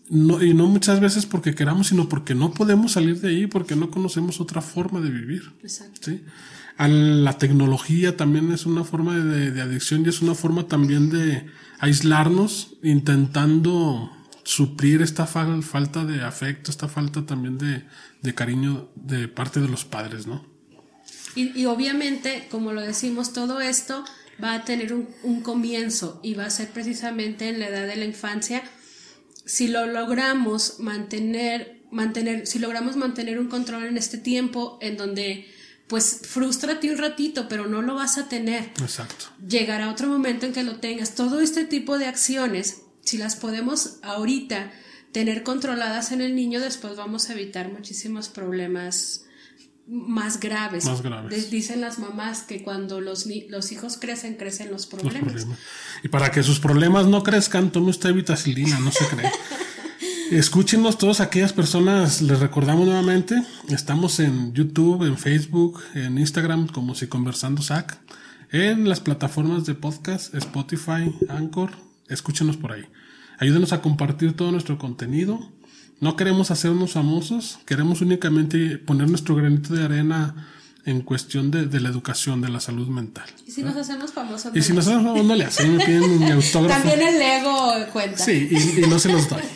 [0.09, 3.75] No, y no muchas veces porque queramos, sino porque no podemos salir de ahí, porque
[3.75, 5.53] no conocemos otra forma de vivir.
[5.61, 5.99] Exacto.
[6.11, 6.21] ¿sí?
[6.77, 11.09] A la tecnología también es una forma de, de adicción y es una forma también
[11.09, 11.45] de
[11.79, 14.11] aislarnos intentando
[14.43, 17.83] suplir esta fal- falta de afecto, esta falta también de,
[18.21, 20.45] de cariño de parte de los padres, ¿no?
[21.35, 24.03] Y, y obviamente, como lo decimos, todo esto
[24.43, 27.95] va a tener un, un comienzo y va a ser precisamente en la edad de
[27.95, 28.63] la infancia.
[29.45, 35.47] Si lo logramos mantener, mantener, si logramos mantener un control en este tiempo en donde
[35.87, 38.71] pues frustrate un ratito, pero no lo vas a tener.
[38.81, 39.27] Exacto.
[39.47, 41.15] Llegará otro momento en que lo tengas.
[41.15, 44.71] Todo este tipo de acciones, si las podemos ahorita
[45.17, 49.25] tener controladas en el niño, después vamos a evitar muchísimos problemas
[49.87, 50.85] más graves.
[50.85, 51.49] Más graves.
[51.49, 55.47] Dicen las mamás que cuando los, los hijos crecen, crecen los problemas.
[56.03, 59.31] Y para que sus problemas no crezcan, tome usted vitacilina, no se cree.
[60.31, 66.93] Escúchenos todas aquellas personas, les recordamos nuevamente, estamos en YouTube, en Facebook, en Instagram como
[66.93, 67.97] si conversando SAC,
[68.51, 71.71] en las plataformas de podcast, Spotify, Anchor,
[72.07, 72.85] escúchenos por ahí.
[73.37, 75.51] Ayúdenos a compartir todo nuestro contenido.
[75.99, 80.47] No queremos hacernos famosos, queremos únicamente poner nuestro granito de arena
[80.85, 83.25] en cuestión de, de la educación, de la salud mental.
[83.45, 84.55] Y si nos hacemos famosos.
[84.55, 86.81] Y si nos hacemos famosos, no le hacen, me piden mi autógrafo.
[86.81, 88.23] También el ego cuenta.
[88.23, 89.41] Sí, y, y no se los doy.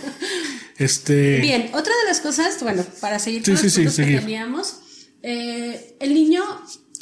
[0.77, 1.39] Este...
[1.41, 4.79] Bien, otra de las cosas, bueno, para seguir con Sí, los sí, que teníamos,
[5.21, 6.41] eh, el niño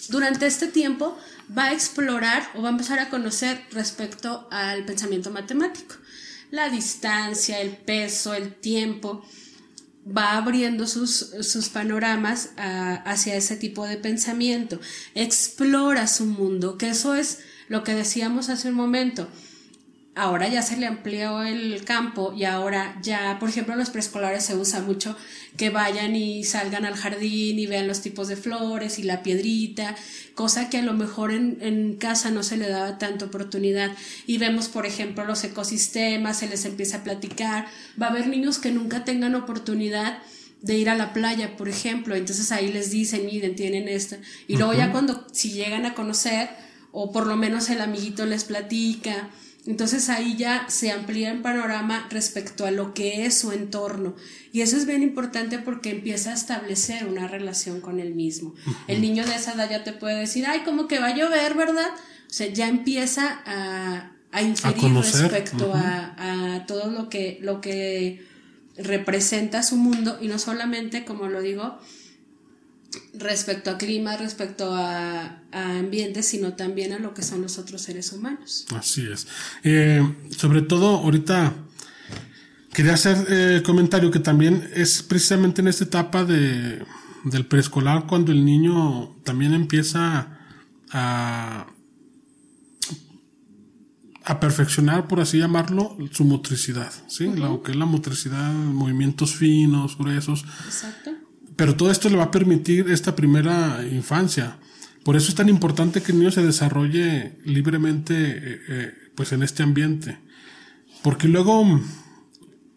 [0.10, 1.18] durante este tiempo
[1.58, 5.96] va a explorar o va a empezar a conocer respecto al pensamiento matemático.
[6.52, 9.24] La distancia, el peso, el tiempo,
[10.06, 14.80] va abriendo sus, sus panoramas a- hacia ese tipo de pensamiento,
[15.14, 19.28] explora su mundo, que eso es lo que decíamos hace un momento.
[20.16, 24.56] Ahora ya se le amplió el campo y ahora ya, por ejemplo, los preescolares se
[24.56, 25.16] usa mucho
[25.56, 29.96] que vayan y salgan al jardín y vean los tipos de flores y la piedrita,
[30.36, 33.92] cosa que a lo mejor en, en casa no se le daba tanta oportunidad.
[34.26, 37.68] Y vemos, por ejemplo, los ecosistemas, se les empieza a platicar.
[38.02, 40.20] Va a haber niños que nunca tengan oportunidad
[40.62, 44.18] de ir a la playa, por ejemplo, entonces ahí les dicen, miren, tienen esta.
[44.48, 46.50] Y luego ya cuando, si llegan a conocer,
[46.92, 49.30] o por lo menos el amiguito les platica,
[49.66, 54.16] entonces ahí ya se amplía el panorama respecto a lo que es su entorno.
[54.52, 58.56] Y eso es bien importante porque empieza a establecer una relación con el mismo.
[58.88, 61.56] El niño de esa edad ya te puede decir, ay, como que va a llover,
[61.56, 61.90] ¿verdad?
[61.92, 68.26] O sea, ya empieza a, a inferir respecto a, a todo lo que, lo que
[68.78, 71.78] representa su mundo y no solamente, como lo digo,
[73.14, 77.82] respecto a clima, respecto a, a ambiente, sino también a lo que son los otros
[77.82, 78.66] seres humanos.
[78.76, 79.28] Así es.
[79.64, 80.02] Eh,
[80.36, 81.54] sobre todo, ahorita
[82.74, 86.84] quería hacer eh, comentario que también es precisamente en esta etapa de,
[87.26, 90.40] del preescolar cuando el niño también empieza
[90.92, 91.68] a,
[94.24, 97.28] a perfeccionar, por así llamarlo, su motricidad, ¿sí?
[97.28, 101.12] Lo que es la motricidad, movimientos finos, gruesos, Exacto.
[101.60, 104.60] Pero todo esto le va a permitir esta primera infancia.
[105.04, 109.44] Por eso es tan importante que el niño se desarrolle libremente eh, eh, pues en
[109.44, 110.20] este ambiente.
[111.04, 111.82] Porque luego,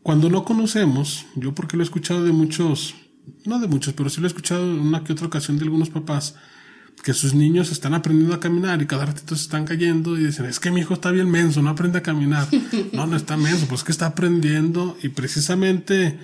[0.03, 2.97] cuando no conocemos, yo porque lo he escuchado de muchos,
[3.45, 5.89] no de muchos, pero sí lo he escuchado en una que otra ocasión de algunos
[5.89, 6.35] papás,
[7.05, 10.47] que sus niños están aprendiendo a caminar y cada ratito se están cayendo y dicen,
[10.47, 12.49] es que mi hijo está bien menso, no aprende a caminar.
[12.93, 16.19] no, no está menso, pues que está aprendiendo y precisamente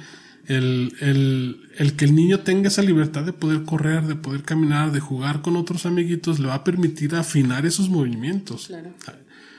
[0.49, 4.93] el, el, el que el niño tenga esa libertad de poder correr, de poder caminar,
[4.93, 8.67] de jugar con otros amiguitos, le va a permitir afinar esos movimientos.
[8.67, 8.95] Claro.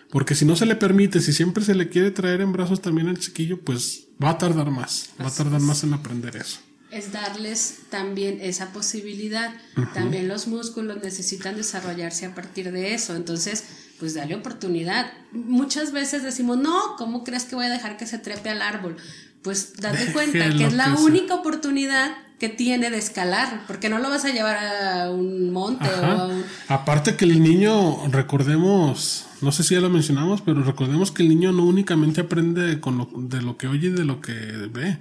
[0.09, 3.07] Porque si no se le permite, si siempre se le quiere traer en brazos también
[3.07, 6.59] al chiquillo, pues va a tardar más, va a tardar más en aprender eso.
[6.89, 9.53] Es darles también esa posibilidad.
[9.93, 13.15] También los músculos necesitan desarrollarse a partir de eso.
[13.15, 13.63] Entonces,
[13.99, 15.13] pues dale oportunidad.
[15.31, 18.97] Muchas veces decimos, no, ¿cómo crees que voy a dejar que se trepe al árbol?
[19.41, 24.09] Pues date cuenta que es la única oportunidad que tiene de escalar, porque no lo
[24.09, 26.43] vas a llevar a un monte o a un...
[26.69, 31.29] Aparte que el niño, recordemos, no sé si ya lo mencionamos, pero recordemos que el
[31.29, 34.99] niño no únicamente aprende con lo, de lo que oye y de lo que ve,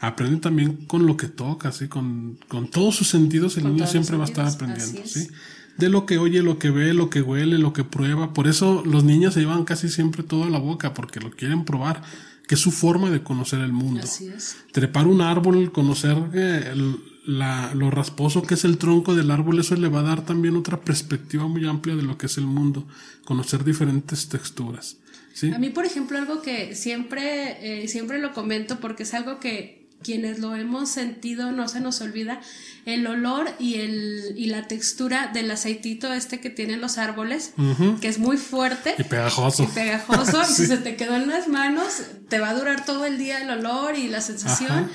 [0.00, 1.88] aprende también con lo que toca, ¿sí?
[1.88, 5.12] con, con todos sus sentidos el Con niño siempre va a estar aprendiendo, es.
[5.12, 5.28] ¿sí?
[5.76, 8.32] De lo que oye, lo que ve, lo que huele, lo que prueba.
[8.32, 11.64] Por eso los niños se llevan casi siempre todo a la boca, porque lo quieren
[11.64, 12.02] probar,
[12.46, 14.56] que es su forma de conocer el mundo Así es.
[14.72, 19.58] trepar un árbol, conocer eh, el- la- lo rasposo que es el tronco del árbol,
[19.58, 22.46] eso le va a dar también otra perspectiva muy amplia de lo que es el
[22.46, 22.86] mundo,
[23.24, 24.98] conocer diferentes texturas.
[25.34, 25.50] ¿sí?
[25.52, 29.75] A mí, por ejemplo, algo que siempre, eh, siempre lo comento porque es algo que
[30.02, 32.40] quienes lo hemos sentido no se nos olvida,
[32.84, 37.52] el olor y, el, y la textura del aceitito este que tienen los árboles,
[38.00, 39.64] que es muy fuerte Y pegajoso.
[39.64, 43.04] y pegajoso, y si se te quedó en las manos, te va a durar todo
[43.06, 44.70] el día el olor y la sensación.
[44.70, 44.88] Ajá.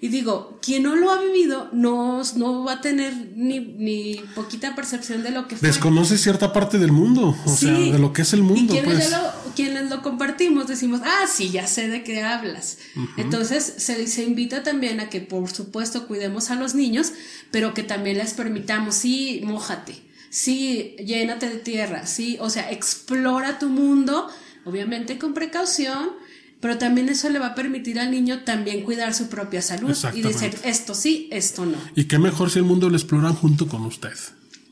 [0.00, 4.76] Y digo, quien no lo ha vivido no, no va a tener ni, ni poquita
[4.76, 5.66] percepción de lo que fue.
[5.66, 8.94] Desconoce cierta parte del mundo, o sea, de lo que es el Y mundo, quienes,
[8.94, 9.10] pues.
[9.10, 9.18] lo,
[9.56, 12.78] quienes lo compartimos decimos, ah, sí, ya sé de qué hablas.
[13.16, 17.12] Entonces se, se invita también a que, por supuesto, cuidemos a los niños,
[17.50, 19.96] pero que también les permitamos, sí, mójate,
[20.30, 24.28] sí, llénate de tierra, sí, o sea, explora tu mundo,
[24.64, 26.10] obviamente con precaución.
[26.60, 30.22] Pero también eso le va a permitir al niño también cuidar su propia salud y
[30.22, 31.76] decir esto sí, esto no.
[31.94, 34.14] Y qué mejor si el mundo lo exploran junto con usted.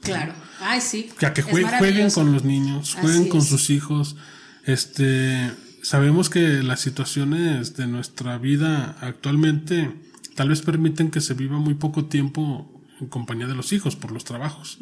[0.01, 0.33] Claro.
[0.61, 1.09] Ay, sí.
[1.19, 3.47] Que a que jue- jueguen con los niños, jueguen Así con es.
[3.49, 4.17] sus hijos.
[4.65, 9.93] Este, sabemos que las situaciones de nuestra vida actualmente
[10.35, 14.11] tal vez permiten que se viva muy poco tiempo en compañía de los hijos por
[14.11, 14.79] los trabajos.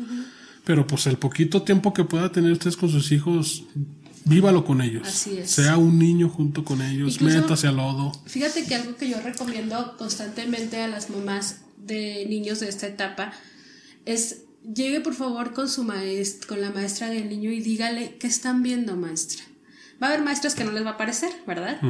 [0.64, 3.64] Pero pues el poquito tiempo que pueda tener ustedes con sus hijos,
[4.24, 5.06] vívalo con ellos.
[5.08, 5.50] Así es.
[5.50, 8.12] Sea un niño junto con ellos, Incluso- métase al lodo.
[8.26, 13.32] Fíjate que algo que yo recomiendo constantemente a las mamás de niños de esta etapa
[14.06, 14.42] es
[14.74, 18.62] llegue por favor con su maestra, con la maestra del niño y dígale qué están
[18.62, 19.42] viendo, maestra.
[20.02, 21.80] Va a haber maestros que no les va a parecer, ¿verdad?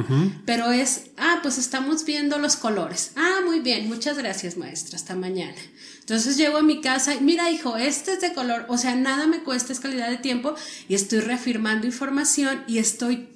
[0.45, 3.11] Pero es, ah, pues estamos viendo los colores.
[3.15, 5.55] Ah, muy bien, muchas gracias, maestra, hasta mañana.
[5.99, 9.25] Entonces llego a mi casa y mira, hijo, este es de color, o sea, nada
[9.25, 10.53] me cuesta, es calidad de tiempo
[10.87, 13.29] y estoy reafirmando información y estoy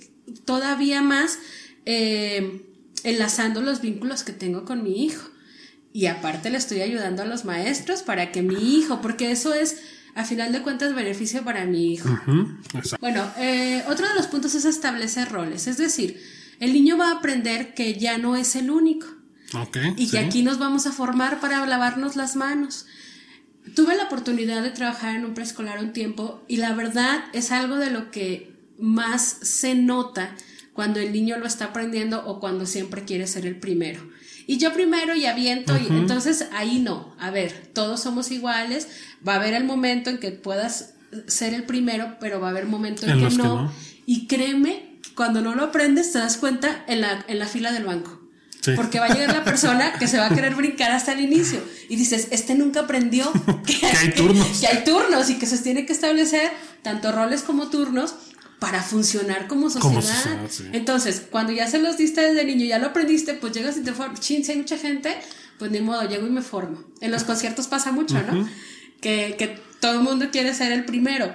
[0.46, 1.40] todavía más
[1.86, 2.64] eh,
[3.04, 5.30] enlazando los vínculos que tengo con mi hijo.
[5.92, 9.78] Y aparte le estoy ayudando a los maestros para que mi hijo, porque eso es,
[10.15, 12.10] a final de cuentas, beneficio para mi hijo.
[13.00, 16.22] Bueno, eh, otro de los puntos es establecer roles, es decir,
[16.60, 19.08] el niño va a aprender que ya no es el único
[19.54, 20.12] Ok, y sí.
[20.12, 22.86] que aquí nos vamos a formar para lavarnos las manos.
[23.76, 27.78] Tuve la oportunidad de trabajar en un preescolar un tiempo y la verdad es algo
[27.78, 30.36] de lo que más se nota
[30.74, 34.02] cuando el niño lo está aprendiendo o cuando siempre quiere ser el primero.
[34.50, 37.14] Y yo primero y aviento, y entonces ahí no.
[37.20, 38.88] A ver, todos somos iguales,
[39.26, 40.96] va a haber el momento en que puedas
[41.28, 43.72] ser el primero, pero va a haber momento en, En que, no.
[44.08, 47.84] Y créeme, cuando no lo aprendes te das cuenta en la, en la fila del
[47.84, 48.28] banco.
[48.60, 48.72] Sí.
[48.76, 51.62] Porque va a llegar la persona que se va a querer brincar hasta el inicio.
[51.88, 53.32] Y dices, este nunca aprendió
[53.68, 54.48] que, hay turnos.
[54.62, 56.50] Que, hay turnos y que se tiene que establecer
[56.82, 58.16] tanto roles como turnos
[58.60, 59.82] para funcionar como sociedad.
[59.89, 60.65] Como sociedad, sí.
[60.74, 63.93] Entonces, cuando ya se los diste desde niño, ya lo aprendiste, pues llegas y te
[63.93, 64.19] formas.
[64.19, 65.15] Chin, si hay mucha gente,
[65.58, 66.84] pues ni modo, llego y me formo.
[67.02, 68.48] En los conciertos pasa mucho, ¿no?
[69.02, 71.34] Que, que todo el mundo quiere ser el primero.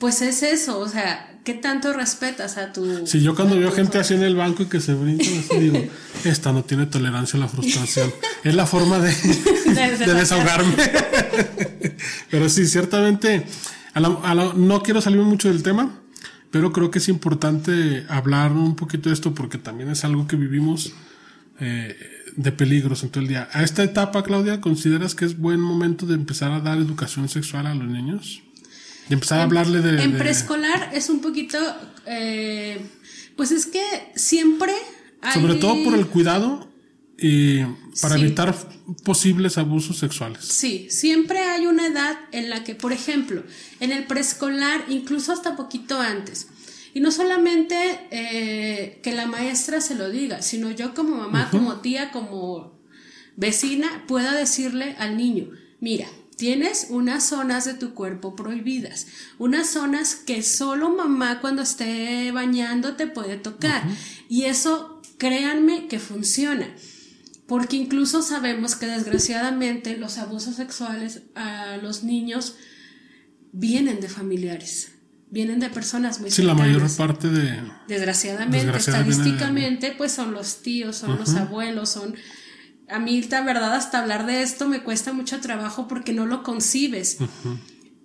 [0.00, 3.06] Pues es eso, o sea, ¿qué tanto respetas a tu...
[3.06, 5.24] Si yo cuando veo gente así en el banco y que se brinca,
[5.58, 5.78] digo,
[6.24, 8.12] esta no tiene tolerancia a la frustración.
[8.42, 9.14] Es la forma de,
[10.06, 10.74] de desahogarme.
[12.30, 13.44] Pero sí, ciertamente,
[13.92, 16.00] a la- a la- no quiero salirme mucho del tema,
[16.54, 20.36] pero creo que es importante hablar un poquito de esto porque también es algo que
[20.36, 20.92] vivimos
[21.58, 21.98] eh,
[22.36, 23.48] de peligros en todo el día.
[23.52, 27.66] A esta etapa, Claudia, ¿consideras que es buen momento de empezar a dar educación sexual
[27.66, 28.40] a los niños?
[29.08, 30.00] De empezar a hablarle de...
[30.04, 31.58] En de- preescolar es un poquito,
[32.06, 32.80] eh,
[33.36, 33.82] pues es que
[34.14, 34.70] siempre
[35.22, 35.32] hay...
[35.32, 36.68] Sobre todo por el cuidado
[37.18, 37.60] y
[38.02, 38.22] para Sí.
[38.22, 38.54] evitar
[39.04, 40.44] posibles abusos sexuales.
[40.44, 43.42] Sí, siempre hay una edad en la que, por ejemplo,
[43.80, 46.48] en el preescolar, incluso hasta poquito antes,
[46.92, 47.76] y no solamente
[48.10, 52.78] eh, que la maestra se lo diga, sino yo como mamá, como tía, como
[53.36, 55.48] vecina, pueda decirle al niño,
[55.80, 59.06] mira, tienes unas zonas de tu cuerpo prohibidas,
[59.38, 63.84] unas zonas que solo mamá cuando esté bañando te puede tocar.
[64.28, 66.74] Y eso, créanme que funciona.
[67.46, 72.56] Porque incluso sabemos que desgraciadamente los abusos sexuales a los niños
[73.52, 74.92] vienen de familiares,
[75.30, 76.96] vienen de personas muy Sí, la mayor cercanas.
[76.96, 77.62] parte de...
[77.86, 82.14] Desgraciadamente, Desgraciadamente, estadísticamente, pues son los tíos, son los abuelos, son...
[82.88, 86.42] A mí, la verdad, hasta hablar de esto me cuesta mucho trabajo porque no lo
[86.42, 87.18] concibes.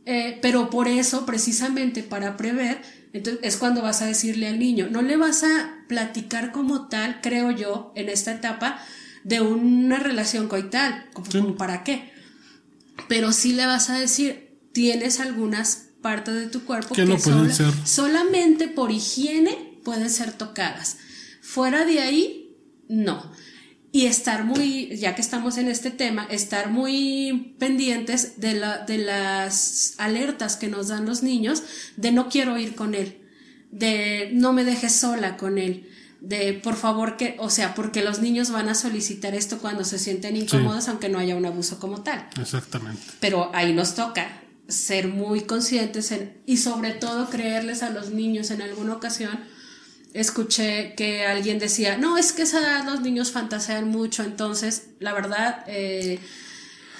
[0.06, 2.82] Eh, pero por eso, precisamente para prever,
[3.14, 7.20] entonces es cuando vas a decirle al niño, no le vas a platicar como tal,
[7.22, 8.80] creo yo, en esta etapa,
[9.24, 12.12] de una relación coital, como, como para qué.
[13.08, 17.54] Pero sí le vas a decir, tienes algunas partes de tu cuerpo Que no pueden
[17.54, 17.74] ser.
[17.86, 20.98] solamente por higiene pueden ser tocadas.
[21.42, 22.56] Fuera de ahí,
[22.88, 23.32] no.
[23.92, 29.00] Y estar muy, ya que estamos en este tema, estar muy pendientes de, la, de
[29.00, 31.64] las alertas que nos dan los niños
[31.98, 33.18] de no quiero ir con él,
[33.72, 35.90] de no me dejes sola con él,
[36.22, 39.98] de por favor que, o sea, porque los niños van a solicitar esto cuando se
[40.00, 43.02] sienten incómodos, aunque no haya un abuso como tal Exactamente.
[43.22, 44.28] pero ahí nos toca
[44.68, 48.52] ser muy conscientes en- y sobre todo creerles a los niños.
[48.52, 49.40] En alguna ocasión
[50.14, 54.88] escuché que alguien decía, no, es que a esa edad los niños fantasean mucho, entonces
[55.00, 56.20] la verdad eh,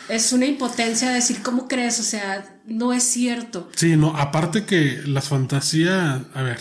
[0.08, 2.00] es una impotencia decir, ¿cómo crees?
[2.00, 3.70] O sea, no es cierto.
[3.76, 6.60] Sí, no, aparte que las fantasías, a ver,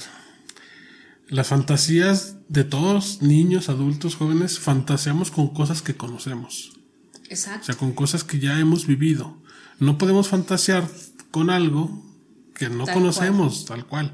[1.29, 7.67] las fantasías de todos, niños, adultos, jóvenes, fantaseamos con cosas que conocemos, o Exacto.
[7.67, 9.37] sea, con cosas que ya hemos vivido.
[9.79, 10.89] No podemos fantasear
[11.31, 12.05] con algo
[12.55, 14.13] que no Tal conocemos, tal cual.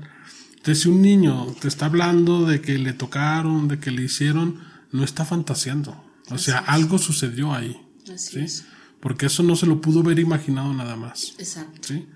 [0.56, 4.60] Entonces, si un niño te está hablando de que le tocaron, de que le hicieron,
[4.92, 6.02] no está fantaseando.
[6.30, 7.80] O sea, algo sucedió ahí.
[8.12, 8.40] Así ¿sí?
[8.40, 8.64] es.
[9.00, 11.34] Porque eso no se lo pudo haber imaginado nada más.
[11.38, 11.88] Exacto.
[11.88, 12.06] ¿sí?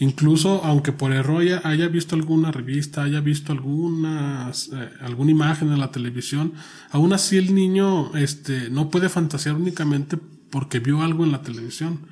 [0.00, 5.78] Incluso aunque por error haya, visto alguna revista, haya visto algunas, eh, alguna imagen en
[5.78, 6.54] la televisión,
[6.90, 10.16] aún así el niño este, no puede fantasear únicamente
[10.48, 12.06] porque vio algo en la televisión.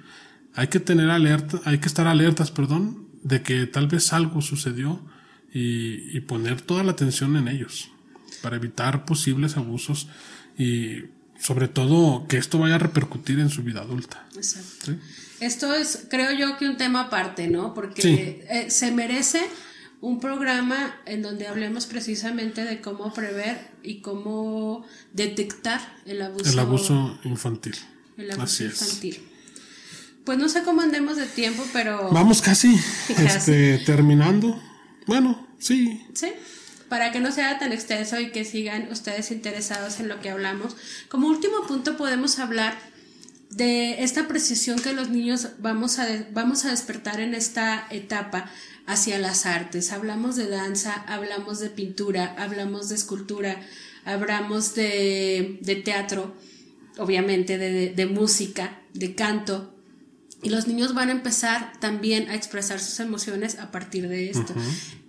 [0.54, 5.00] Hay que tener alerta, hay que estar alertas, perdón, de que tal vez algo sucedió
[5.50, 7.90] y, y poner toda la atención en ellos
[8.42, 10.08] para evitar posibles abusos
[10.58, 11.04] y
[11.40, 14.28] sobre todo que esto vaya a repercutir en su vida adulta.
[14.36, 14.92] Exacto.
[15.40, 17.74] Esto es, creo yo, que un tema aparte, ¿no?
[17.74, 19.40] Porque eh, se merece
[20.00, 26.50] un programa en donde hablemos precisamente de cómo prever y cómo detectar el abuso.
[26.50, 27.76] El abuso infantil.
[28.16, 29.20] El abuso infantil.
[30.24, 32.10] Pues no sé cómo andemos de tiempo, pero...
[32.10, 32.78] Vamos casi,
[33.08, 34.60] Este, terminando.
[35.06, 36.04] Bueno, sí.
[36.14, 36.28] Sí
[36.88, 40.76] para que no sea tan extenso y que sigan ustedes interesados en lo que hablamos.
[41.08, 42.78] Como último punto podemos hablar
[43.50, 48.50] de esta precisión que los niños vamos a, vamos a despertar en esta etapa
[48.86, 49.92] hacia las artes.
[49.92, 53.60] Hablamos de danza, hablamos de pintura, hablamos de escultura,
[54.04, 56.34] hablamos de, teatro,
[56.98, 59.74] obviamente de, música, de canto.
[60.42, 64.54] Y los niños van a empezar también a expresar sus emociones a partir de esto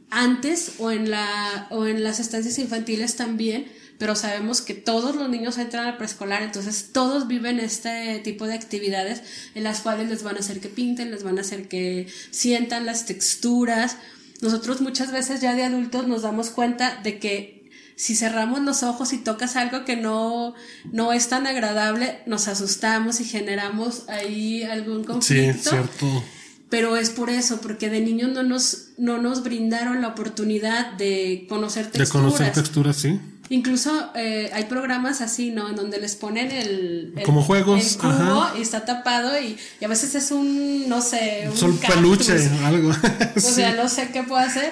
[0.10, 3.68] antes o en, la, o en las estancias infantiles también,
[4.00, 8.56] pero sabemos que todos los niños entran al preescolar, entonces todos viven este tipo de
[8.56, 9.22] actividades
[9.54, 12.88] en las cuales les van a hacer que pinten, les van a hacer que sientan
[12.88, 13.98] las texturas.
[14.42, 19.12] Nosotros muchas veces ya de adultos nos damos cuenta de que si cerramos los ojos
[19.12, 20.56] y tocas algo que no,
[20.92, 25.62] no es tan agradable, nos asustamos y generamos ahí algún conflicto.
[25.62, 26.24] Sí, cierto
[26.70, 31.48] pero es por eso, porque de niños no nos, no nos brindaron la oportunidad de
[31.50, 32.10] conocer texturas.
[32.10, 33.20] De conocer texturas, sí.
[33.50, 35.70] Incluso eh, hay programas así, ¿no?
[35.70, 40.14] En donde les ponen el, como juegos, el cubo y está tapado y, a veces
[40.14, 42.92] es un, no sé, un Sol peluche, algo.
[43.36, 44.72] o sea, no sé qué puede hacer,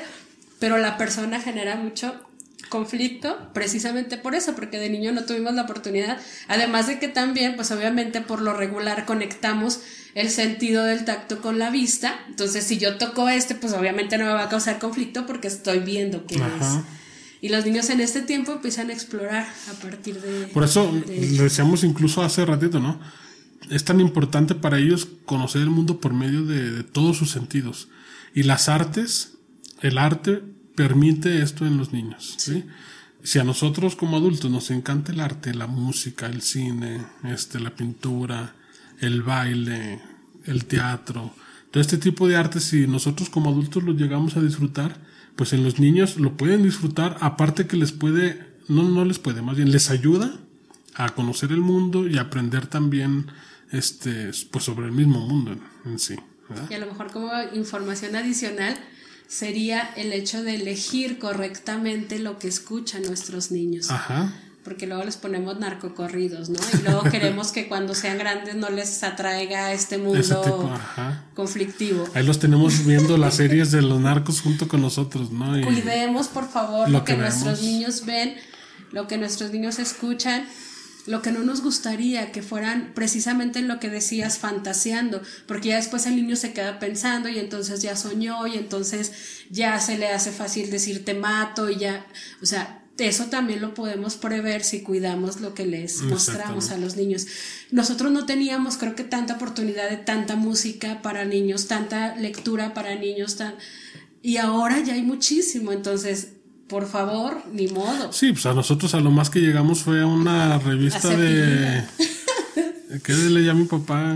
[0.60, 2.16] pero la persona genera mucho
[2.70, 6.18] conflicto precisamente por eso, porque de niño no tuvimos la oportunidad,
[6.48, 9.80] además de que también, pues obviamente por lo regular conectamos
[10.14, 12.20] el sentido del tacto con la vista.
[12.28, 15.80] Entonces, si yo toco este, pues obviamente no me va a causar conflicto porque estoy
[15.80, 16.42] viendo qué es.
[17.42, 20.48] Y los niños en este tiempo empiezan a explorar a partir de...
[20.48, 23.00] Por eso lo decíamos incluso hace ratito, ¿no?
[23.70, 27.90] Es tan importante para ellos conocer el mundo por medio de, todos sus sentidos.
[28.34, 29.34] Y las artes,
[29.82, 30.42] el arte
[30.76, 32.36] permite esto en los niños.
[32.38, 32.64] ¿sí?
[33.24, 37.72] Si a nosotros como adultos nos encanta el arte, la música, el cine, este, la
[37.72, 38.56] pintura,
[39.00, 40.02] el baile,
[40.46, 41.34] el teatro,
[41.72, 44.98] todo este tipo de arte, si nosotros como adultos lo llegamos a disfrutar,
[45.38, 49.42] pues en los niños lo pueden disfrutar, aparte que les puede, no, no les puede,
[49.42, 50.38] más bien les ayuda
[50.96, 53.28] a conocer el mundo y aprender también
[53.72, 56.16] este, pues sobre el mismo mundo en, sí.
[56.70, 58.78] Y a lo mejor como información adicional
[59.28, 63.92] sería el hecho de elegir correctamente lo que escuchan nuestros niños.
[63.92, 64.34] Ajá
[64.68, 66.60] porque luego les ponemos narcocorridos, ¿no?
[66.78, 70.78] Y luego queremos que cuando sean grandes no les atraiga este mundo
[71.34, 72.04] conflictivo.
[72.14, 75.54] Ahí los tenemos viendo las series de los narcos junto con nosotros, ¿no?
[75.64, 78.36] Cuidemos, por favor, lo, que, nuestros niños ven,
[78.92, 80.46] lo que nuestros niños escuchan
[81.06, 86.06] lo que no nos gustaría que fueran precisamente lo que decías fantaseando, porque ya después
[86.08, 89.14] el niño se queda pensando y entonces ya soñó y entonces
[89.50, 92.06] ya se le hace fácil decir te mato y ya,
[92.44, 96.96] o sea, eso también lo podemos prever si cuidamos lo que les mostramos a los
[96.96, 97.28] niños.
[97.72, 102.96] Nosotros no teníamos, creo que, tanta oportunidad de tanta música para niños, tanta lectura para
[102.96, 103.56] niños, tan...
[104.22, 106.30] y ahora ya hay muchísimo, entonces,
[106.68, 108.12] por favor, ni modo.
[108.12, 111.84] Sí, pues a nosotros a lo más que llegamos fue a una revista de...
[113.04, 114.16] ¿Qué le llama mi papá?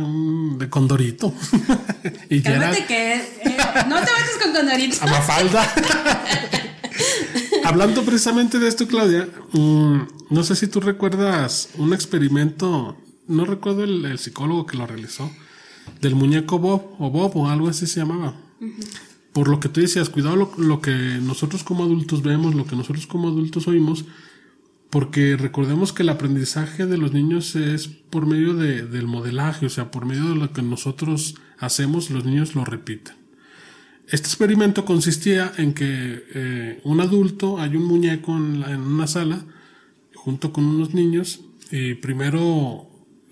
[0.57, 1.33] De Condorito.
[2.29, 2.71] y era...
[2.71, 3.57] que eh,
[3.87, 4.97] no te metas con Condorito.
[5.01, 5.73] A Mafalda.
[7.63, 9.99] Hablando precisamente de esto, Claudia, mm,
[10.29, 12.97] no sé si tú recuerdas un experimento,
[13.27, 15.31] no recuerdo el, psicólogo que lo realizó,
[16.01, 18.35] del muñeco Bob o Bob o algo así se llamaba.
[19.33, 20.91] Por lo que tú decías, cuidado lo, que
[21.21, 24.05] nosotros como adultos vemos, lo que nosotros como adultos oímos,
[24.89, 29.91] porque recordemos que el aprendizaje de los niños es por medio del modelaje, o sea,
[29.91, 33.20] por medio de lo que nosotros hacemos, los niños lo repiten.
[34.11, 39.45] Este experimento consistía en que eh, un adulto, hay un muñeco en, una sala,
[40.13, 41.39] junto con unos niños,
[41.71, 42.89] y primero,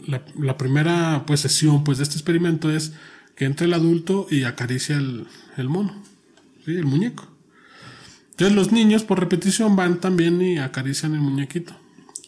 [0.07, 2.93] la, primera pues, sesión pues, de este experimento es
[3.35, 6.01] que entre el adulto y acaricia el, mono,
[6.63, 6.71] ¿sí?
[6.71, 7.27] el muñeco.
[8.31, 11.75] Entonces los niños por repetición van también y acarician el muñequito.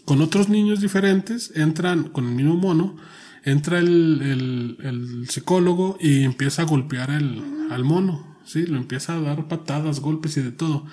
[0.03, 2.97] Con otros niños diferentes entran con el mismo mono,
[3.45, 8.65] entra el, psicólogo y empieza a golpear al mono ¿sí?
[8.65, 10.85] Lo empieza a dar patadas, golpes y de todo.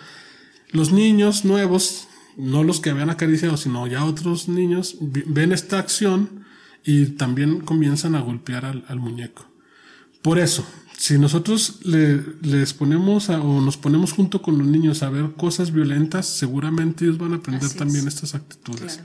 [0.70, 6.44] Los niños nuevos, no los que habían acariciado, sino ya otros niños, ven esta acción
[6.84, 9.46] y también comienzan a golpear al, muñeco.
[10.22, 15.10] Por eso, si nosotros le, les ponemos o nos ponemos junto con los niños a
[15.10, 19.00] ver cosas violentas, seguramente ellos van a aprender también estas actitudes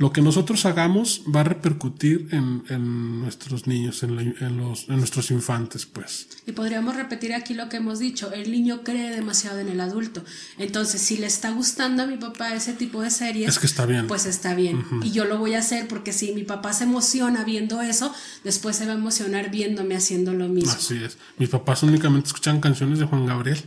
[0.00, 4.16] lo que nosotros hagamos va a repercutir en, en nuestros niños, en,
[4.56, 6.26] los, en nuestros infantes, pues.
[6.46, 10.24] Y podríamos repetir aquí lo que hemos dicho, el niño cree demasiado en el adulto.
[10.56, 13.84] Entonces, si le está gustando a mi papá ese tipo de series, es que está
[13.84, 14.06] bien.
[14.06, 14.86] pues está bien.
[15.02, 18.10] Y yo lo voy a hacer porque si mi papá se emociona viendo eso,
[18.42, 20.72] después se va a emocionar viéndome haciendo lo mismo.
[20.72, 21.18] Así es.
[21.36, 23.62] Mis papás únicamente escuchan canciones de Juan Gabriel.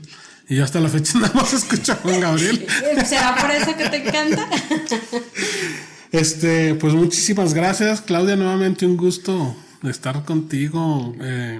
[0.50, 2.66] Y hasta la fecha nada más escucha Juan Gabriel.
[3.06, 4.50] ¿Será por eso que te encanta?
[6.14, 8.36] Este, pues muchísimas gracias, Claudia.
[8.36, 11.60] Nuevamente un gusto estar contigo eh,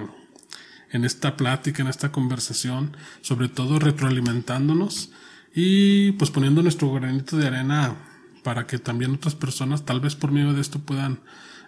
[0.92, 5.10] en esta plática, en esta conversación, sobre todo retroalimentándonos
[5.52, 7.96] y pues poniendo nuestro granito de arena
[8.44, 11.18] para que también otras personas, tal vez por medio de esto, puedan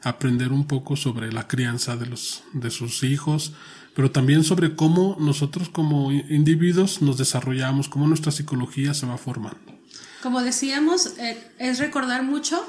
[0.05, 3.55] aprender un poco sobre la crianza de los de sus hijos,
[3.97, 9.75] pero también sobre cómo nosotros como individuos nos desarrollamos, cómo nuestra psicología se va formando.
[10.23, 12.65] Como decíamos, eh, es recordar mucho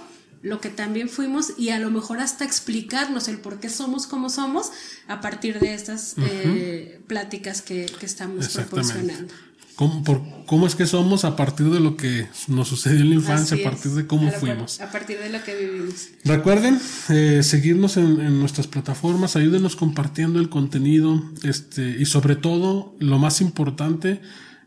[0.47, 4.29] lo que también fuimos y a lo mejor hasta explicarnos el por qué somos como
[4.29, 4.71] somos
[5.07, 9.33] a partir de estas eh, pláticas que, estamos proporcionando.
[9.75, 13.15] ¿Cómo, por, ¿Cómo es que somos a partir de lo que nos sucedió en la
[13.15, 14.79] infancia, a partir de cómo fuimos?
[14.79, 16.09] A partir de lo que vivimos.
[16.23, 16.79] Recuerden
[17.09, 23.39] eh, seguirnos en, nuestras plataformas, ayúdenos compartiendo el contenido este, y sobre todo, lo más
[23.41, 24.21] importante,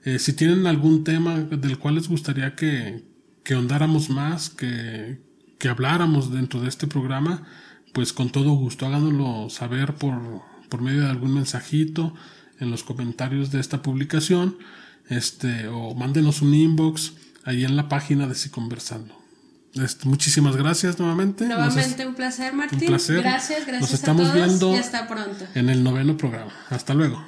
[0.05, 3.03] eh, si tienen algún tema del cual les gustaría que,
[3.43, 5.19] que ondáramos más, que,
[5.61, 7.45] que habláramos dentro de este programa,
[7.93, 12.15] pues con todo gusto háganoslo saber por, por medio de algún mensajito
[12.59, 14.57] en los comentarios de esta publicación,
[15.09, 17.13] este, o mándenos un inbox
[17.45, 19.15] ahí en la página de Si Conversando.
[19.75, 21.47] Este, muchísimas gracias nuevamente.
[21.47, 22.81] Nuevamente un placer, Martín.
[22.81, 23.21] Un placer.
[23.21, 23.81] Gracias, gracias.
[23.83, 25.47] Nos estamos a viendo y hasta pronto.
[25.55, 26.53] en el noveno programa.
[26.71, 27.23] Hasta luego.